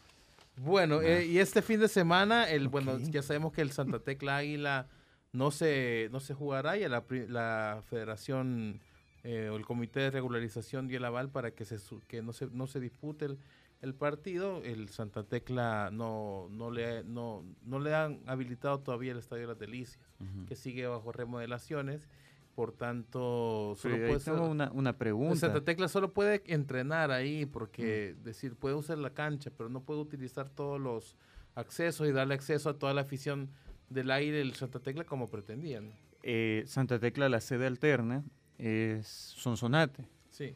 [0.57, 4.37] Bueno, eh, y este fin de semana, el, bueno, ya sabemos que el Santa Tecla
[4.37, 4.87] Águila
[5.33, 8.79] no se, no se jugará y la, la federación
[9.25, 11.77] eh, o el comité de regularización dio el aval para que, se,
[12.07, 13.39] que no, se, no se dispute el,
[13.81, 14.63] el partido.
[14.63, 19.49] El Santa Tecla no, no, le, no, no le han habilitado todavía el Estadio de
[19.49, 20.01] las Delicias,
[20.47, 22.09] que sigue bajo remodelaciones.
[22.55, 25.37] Por tanto, solo puede una, una, pregunta.
[25.37, 30.01] Santa Tecla solo puede entrenar ahí porque, decir, puede usar la cancha, pero no puede
[30.01, 31.17] utilizar todos los
[31.55, 33.51] accesos y darle acceso a toda la afición
[33.89, 35.93] del aire del Santa Tecla como pretendían.
[36.23, 38.25] Eh, Santa Tecla, la sede alterna,
[38.59, 40.05] es Sonsonate.
[40.29, 40.55] Sí.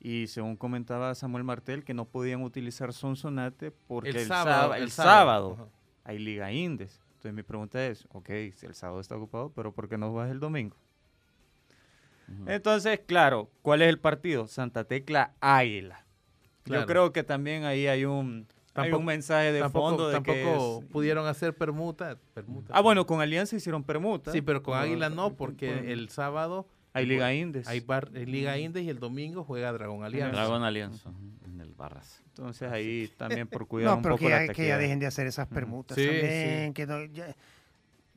[0.00, 5.70] Y según comentaba Samuel Martel, que no podían utilizar Sonsonate porque el, sábado, el sábado,
[6.04, 7.00] hay Liga Indes.
[7.10, 10.30] Entonces mi pregunta es, ok, si el sábado está ocupado, pero ¿por qué no vas
[10.30, 10.76] el domingo?
[12.46, 14.46] Entonces, claro, ¿cuál es el partido?
[14.46, 16.04] Santa Tecla Águila.
[16.66, 21.26] Yo creo que también ahí hay un, hay un mensaje de fondo de tampoco pudieron
[21.26, 22.18] hacer permuta,
[22.70, 24.30] Ah, bueno, con Alianza hicieron permuta.
[24.30, 27.68] Sí, pero con Águila no, porque el sábado hay Liga Indes.
[27.68, 27.84] Hay,
[28.26, 30.36] Liga Indes y el domingo juega Dragón Alianza.
[30.36, 31.10] Dragón Alianza,
[31.44, 32.22] en el Barras.
[32.28, 35.46] Entonces ahí también por cuidar un poco que, la que ya dejen de hacer esas
[35.48, 36.74] permutas también.
[36.74, 36.86] Que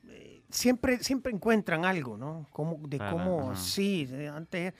[0.08, 2.46] eh, siempre, siempre encuentran algo, ¿no?
[2.50, 4.74] Como, de cómo, sí, antes...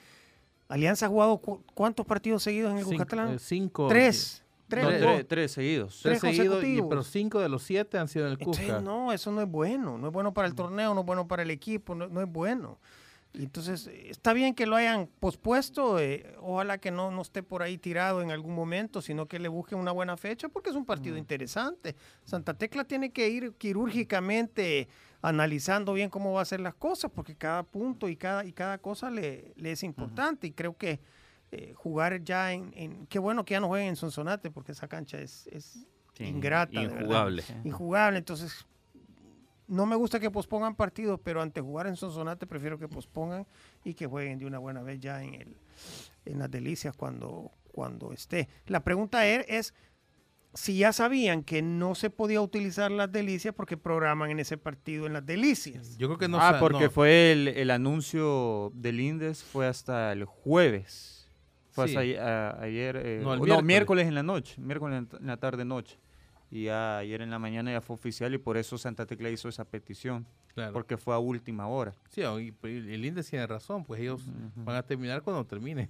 [0.69, 3.35] Alianza ha jugado cuántos partidos seguidos en el Bucatlán?
[3.35, 3.87] Eh, cinco.
[3.89, 4.43] Tres.
[4.67, 5.99] Tres, tres, seguidos.
[6.01, 8.79] Tres, seguidos, pero cinco de los siete han sido en el Cusca.
[8.79, 9.97] no, eso no es bueno.
[9.97, 12.79] No es bueno para el torneo, no es bueno para el equipo, no, es bueno.
[13.35, 15.99] Y entonces, está bien que lo hayan pospuesto.
[15.99, 19.47] Eh, ojalá que no, no esté por ahí tirado en algún momento, sino que le
[19.47, 21.95] busquen una buena fecha, porque es un partido interesante.
[22.25, 24.87] Santa Tecla tiene que ir quirúrgicamente
[25.23, 28.77] analizando bien cómo va a ser las cosas, porque cada punto y cada, y cada
[28.77, 30.45] cosa le, le es importante.
[30.45, 30.99] Y creo que
[31.51, 35.17] eh, jugar ya en, Qué bueno que ya no jueguen en Sonsonate, porque esa cancha
[35.17, 35.87] es, es
[36.19, 36.79] ingrata.
[36.83, 37.43] Injugable.
[37.63, 38.67] Injugable, entonces...
[39.73, 43.47] No me gusta que pospongan partidos, pero ante jugar en Sonsonate prefiero que pospongan
[43.83, 45.57] y que jueguen de una buena vez ya en, el,
[46.25, 48.47] en las delicias cuando, cuando esté.
[48.67, 49.73] La pregunta er, es
[50.53, 55.07] si ya sabían que no se podía utilizar las delicias porque programan en ese partido
[55.07, 55.97] en las delicias.
[55.97, 56.39] Yo creo que no.
[56.39, 61.31] Ah, porque fue el, el, anuncio del INDES fue hasta el jueves.
[61.71, 64.07] Fue ayer, eh, no, miércoles.
[64.07, 65.97] en la noche, miércoles en la tarde noche.
[66.53, 69.65] Y ayer en la mañana ya fue oficial y por eso Santa Tecla hizo esa
[69.65, 70.27] petición.
[70.71, 71.95] Porque fue a última hora.
[72.09, 74.21] Sí, el INDE tiene razón, pues ellos
[74.57, 75.89] van a terminar cuando termine.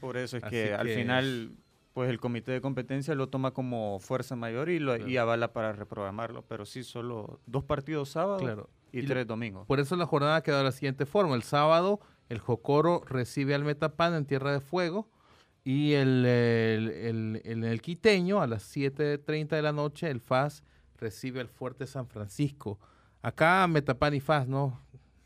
[0.00, 1.52] Por eso es que, al final,
[1.92, 5.72] pues el comité de competencia lo toma como fuerza mayor y, lo, y avala para
[5.74, 6.42] reprogramarlo.
[6.42, 9.64] Pero sí, solo dos partidos sábado y, tres domingos.
[9.68, 11.36] Por eso la jornada quedó de la siguiente forma.
[11.36, 15.08] El sábado, el Jocoro recibe al Metapan en Tierra de Fuego
[15.64, 20.62] y el, el, el, quiteño, a las 7.30 de la noche, el FAS
[20.96, 22.78] recibe al Fuerte San Francisco.
[23.22, 24.80] Acá Metapan y FAS, ¿no,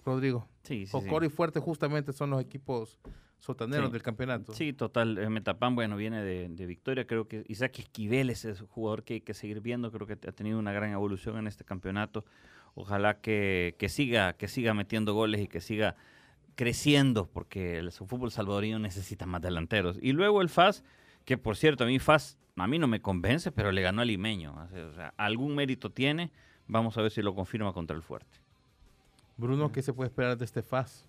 [0.05, 0.49] Rodrigo?
[0.65, 0.97] Sí, sí.
[1.23, 2.99] y Fuerte justamente son los equipos
[3.39, 4.53] sotaneros del campeonato.
[4.55, 5.19] Sí, total.
[5.19, 7.07] Eh, Metapan, bueno, viene de, de, victoria.
[7.07, 9.93] Creo que Isaac Esquivel es el jugador que hay que seguir viendo.
[9.93, 12.25] Creo que ha tenido una gran evolución en este campeonato.
[12.75, 15.95] Ojalá que, que siga, que siga metiendo goles y que siga
[16.55, 19.99] creciendo, porque el fútbol salvadoreño necesita más delanteros.
[20.01, 20.85] Y luego el FAS,
[21.25, 24.09] que por cierto, a mí FAS, a mí no me convence, pero le ganó al
[24.09, 24.55] Limeño.
[24.55, 26.31] O sea, algún mérito tiene.
[26.67, 28.39] Vamos a ver si lo confirma contra el Fuerte.
[29.37, 31.05] Bruno, ¿qué se puede esperar de este FAS?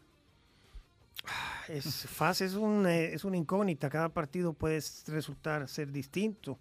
[1.67, 3.89] Es, FAS es, un, eh, es una incógnita.
[3.89, 6.57] Cada partido puede resultar ser distinto.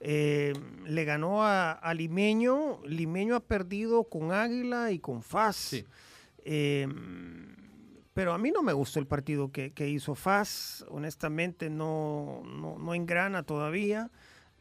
[0.00, 0.52] Eh,
[0.86, 2.80] le ganó a, Limeño.
[2.84, 5.56] Limeño ha perdido con Águila y con FAS.
[5.56, 5.84] Sí.
[6.44, 6.86] Eh,
[8.14, 13.42] pero a mí no me gustó el partido que, hizo Faz, honestamente no, no, engrana
[13.42, 14.10] todavía.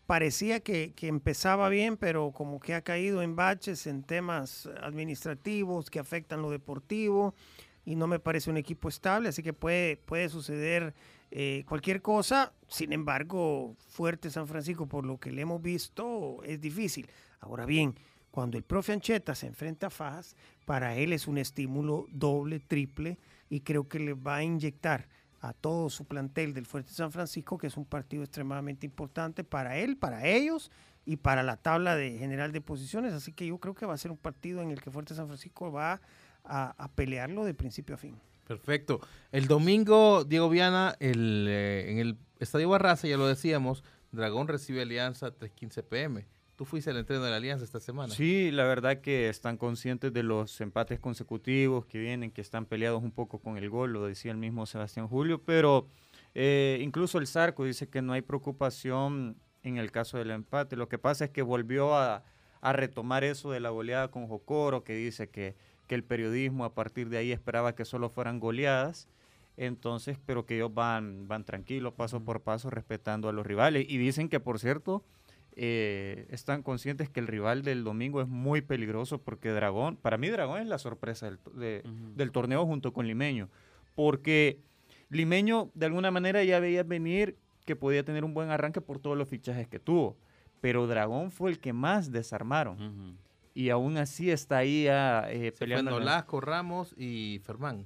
[0.08, 6.00] Parecía que, empezaba bien, pero como que ha caído en baches en temas administrativos que
[6.00, 7.36] afectan lo deportivo
[7.86, 10.96] y no me parece un equipo estable, así que puede, puede suceder
[11.30, 12.54] eh, cualquier cosa.
[12.68, 17.08] Sin embargo, fuerte San Francisco, por lo que le hemos visto, es difícil.
[17.40, 17.94] Ahora bien,
[18.32, 20.36] cuando el profe Ancheta se enfrenta a Faz,
[20.66, 23.20] para él es un estímulo doble, triple
[23.50, 25.08] y creo que le va a inyectar
[25.42, 29.78] a todo su plantel del Fuerte San Francisco, que es un partido extremadamente importante para
[29.78, 30.72] él, para ellos
[31.06, 33.14] y para la tabla de general de posiciones.
[33.14, 35.28] Así que yo creo que va a ser un partido en el que Fuerte San
[35.28, 36.00] Francisco va
[36.46, 38.16] a, pelearlo de principio a fin.
[38.48, 39.02] Perfecto.
[39.32, 44.82] El domingo, Diego Viana, el, eh, en el Estadio Barraza, ya lo decíamos, Dragón recibe
[44.82, 46.26] Alianza 3.15 pm.
[46.64, 48.14] Tú fuiste el entreno de la Alianza esta semana.
[48.14, 53.04] Sí, la verdad que están conscientes de los empates consecutivos que vienen, que están peleados
[53.04, 55.90] un poco con el gol, lo decía el mismo Sebastián Julio, pero
[56.34, 60.78] eh, incluso el Zarco dice que no hay preocupación en el caso del empate.
[60.78, 62.24] Lo que pasa es que volvió a,
[62.62, 65.58] retomar eso de la goleada con Jocoro, que dice que,
[65.88, 69.10] que el periodismo a partir de ahí esperaba que solo fueran goleadas.
[69.58, 73.86] Entonces, pero que ellos van, van tranquilos, paso por paso, respetando a los rivales.
[73.90, 75.04] Y dicen que, por cierto,
[75.56, 80.30] eh, están conscientes que el rival del domingo es muy peligroso porque Dragón, para mí
[80.30, 81.84] Dragón es la sorpresa del,
[82.16, 83.50] del torneo junto con Limeño.
[83.96, 84.60] Porque
[85.10, 89.18] Limeño, de alguna manera, ya veía venir que podía tener un buen arranque por todos
[89.18, 90.18] los fichajes que tuvo.
[90.62, 93.18] Pero Dragón fue el que más desarmaron.
[93.54, 95.92] Y aún así está ahí eh, peleando.
[95.92, 97.86] Nolasco, Ramos y Fermán.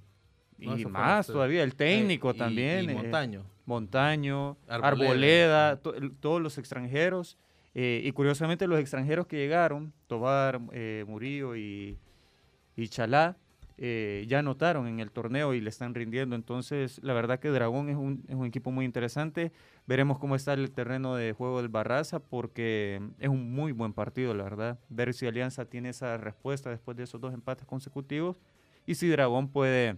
[0.58, 2.90] y más todavía, el técnico eh, también.
[2.90, 3.44] Y, Montaño.
[3.66, 7.38] Montaño, Arboleda, todos los extranjeros.
[7.80, 10.60] Y curiosamente los extranjeros que llegaron, Tobar,
[11.06, 11.98] Murillo y,
[12.76, 13.38] y Chalá,
[13.80, 16.36] eh, ya anotaron en el torneo y le están rindiendo.
[16.36, 19.52] Entonces, la verdad que Dragón es un, es un, equipo muy interesante.
[19.86, 24.34] Veremos cómo está el terreno de juego del Barraza porque es un muy buen partido,
[24.34, 24.80] la verdad.
[24.90, 28.36] Ver si Alianza tiene esa respuesta después de esos dos empates consecutivos
[28.88, 29.98] y si Dragón puede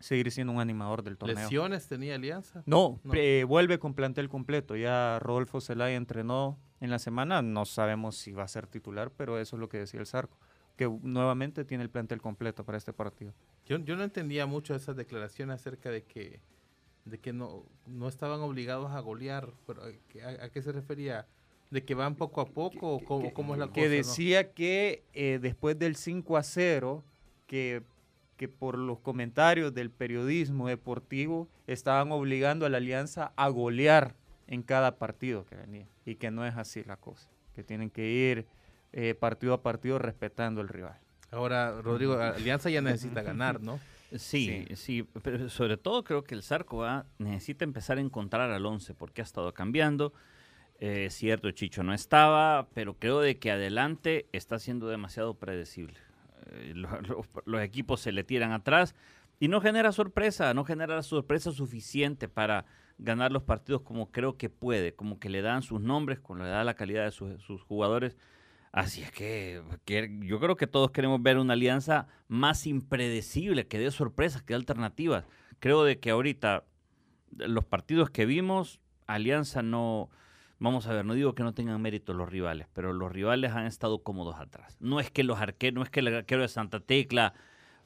[0.00, 1.36] seguir siendo un animador del torneo.
[1.36, 2.62] ¿Lesiones tenía Alianza?
[2.66, 4.76] No, eh, vuelve con plantel completo.
[4.76, 7.42] Ya Rodolfo Zelaya entrenó en la semana.
[7.42, 10.36] No sabemos si va a ser titular, pero eso es lo que decía el Zarco
[10.78, 13.34] que nuevamente tiene el plantel completo para este partido.
[13.66, 16.40] Yo, yo no entendía mucho esa declaración acerca de que,
[17.04, 21.26] de que no, no estaban obligados a golear, pero ¿a, qué se refería?
[21.70, 23.74] ¿De que van poco a poco o cómo, es la cosa?
[23.74, 27.02] Que decía que eh, después del 5 a 0,
[27.48, 27.82] que,
[28.36, 34.14] que por los comentarios del periodismo deportivo estaban obligando a la alianza a golear
[34.48, 38.08] en cada partido que venía y que no es así la cosa, que tienen que
[38.08, 38.46] ir
[38.92, 40.98] eh, partido a partido respetando el rival.
[41.30, 43.78] Ahora, Rodrigo, Alianza ya necesita ganar, ¿no?
[44.16, 46.86] Sí, sí, pero sobre todo creo que el Zarco
[47.18, 50.14] necesita empezar a encontrar al 11 porque ha estado cambiando.
[50.80, 55.98] Eh, cierto, Chicho no estaba, pero creo de que adelante está siendo demasiado predecible.
[56.52, 58.94] Eh, los equipos se le tiran atrás
[59.40, 62.64] y no genera sorpresa, no genera la sorpresa suficiente para
[62.98, 66.48] ganar los partidos como creo que puede, como que le dan sus nombres, como le
[66.48, 68.16] da la calidad de sus jugadores
[68.72, 69.62] Así es que,
[70.20, 74.56] yo creo que todos queremos ver una alianza más impredecible, que dé sorpresas, que dé
[74.56, 75.24] alternativas.
[75.58, 76.64] Creo de que ahorita
[77.32, 80.10] los partidos que vimos, Alianza no,
[80.58, 83.66] vamos a ver, no digo que no tengan mérito los rivales, pero los rivales han
[83.66, 84.76] estado cómodos atrás.
[84.80, 87.34] No es que los arqueros, no es que el arquero de Santa Tecla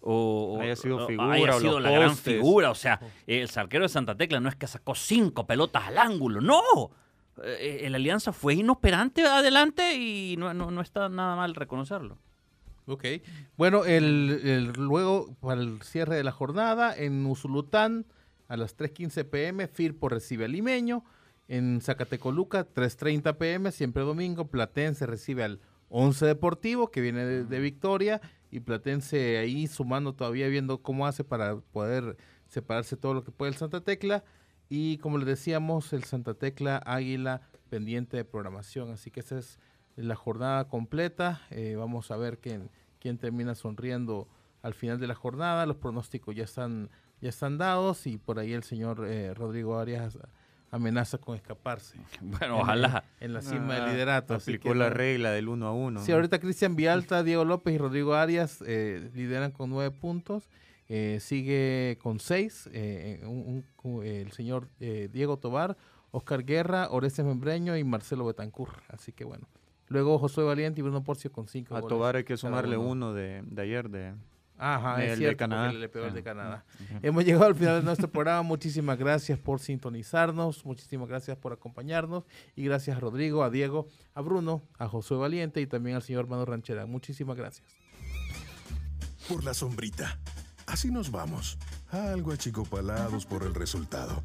[0.03, 4.17] o, haya sido, figura, haya sido la gran figura, o sea, el arquero de Santa
[4.17, 6.91] Tecla no es que sacó cinco pelotas al ángulo, no,
[7.43, 12.19] eh, la alianza fue inoperante adelante y no, no, está nada mal reconocerlo.
[12.87, 13.05] Ok.
[13.57, 18.07] Bueno, el, luego para el cierre de la jornada en Usulután
[18.49, 21.05] a las 3.15 pm, Firpo recibe al Limeño.
[21.49, 27.61] En Zacatecoluca, 3.30 pm, siempre domingo, Platense recibe al 11 Deportivo, que viene de, de,
[27.61, 28.21] Victoria,
[28.53, 33.51] y Platense ahí sumando todavía, viendo cómo hace para poder separarse todo lo que puede
[33.51, 34.25] el Santa Tecla.
[34.69, 37.41] Y como les decíamos, el Santa Tecla Águila
[37.71, 38.91] pendiente de programación.
[38.91, 39.59] Así que esa es
[39.97, 41.41] la jornada completa.
[41.49, 44.29] Eh, vamos a ver quién, quién termina sonriendo
[44.61, 45.65] al final de la jornada.
[45.65, 46.91] Los pronósticos ya están,
[47.23, 50.19] ya están dados y por ahí el señor eh, Rodrigo Arias
[50.73, 51.97] amenaza con escaparse.
[52.20, 53.05] Bueno, ojalá.
[53.20, 54.35] En, la cima del ah, liderato.
[54.35, 56.03] Aplicó la regla del uno a uno.
[56.03, 60.49] Sí, ahorita Cristian Vialta, Diego López y Rodrigo Arias eh, lideran con nueve puntos.
[60.89, 63.23] Eh, sigue con seis, eh,
[64.05, 65.77] el señor eh, Diego Tobar,
[66.11, 68.68] Oscar Guerra, Orestes Membreño y Marcelo Betancur.
[68.89, 69.47] Así que bueno.
[69.89, 71.77] Luego Josué Valiente y Bruno Porcio con cinco.
[71.77, 74.12] A Tobar hay que sumarle uno, de, ayer de,
[74.65, 75.71] Ajá, es cierto, de Canadá.
[75.71, 76.65] El peor de Canadá.
[77.03, 78.43] Hemos llegado al final de nuestro programa.
[78.43, 84.21] Muchísimas gracias por sintonizarnos, muchísimas gracias por acompañarnos y gracias a Rodrigo, a Diego, a
[84.21, 86.87] Bruno, a Josué Valiente y también al señor Mano Ranchera.
[86.87, 87.67] Muchísimas gracias.
[89.29, 90.19] Por la sombrita
[90.67, 91.59] Así nos vamos,
[91.91, 94.23] algo achicopalados por el resultado.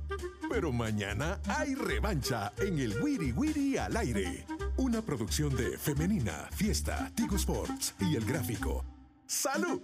[0.50, 4.46] Pero mañana hay revancha en el Wiri Wiri al aire.
[4.78, 8.97] Una producción de Femenina, Fiesta, Tigo Sports y El Gráfico.
[9.28, 9.82] ¡Salud!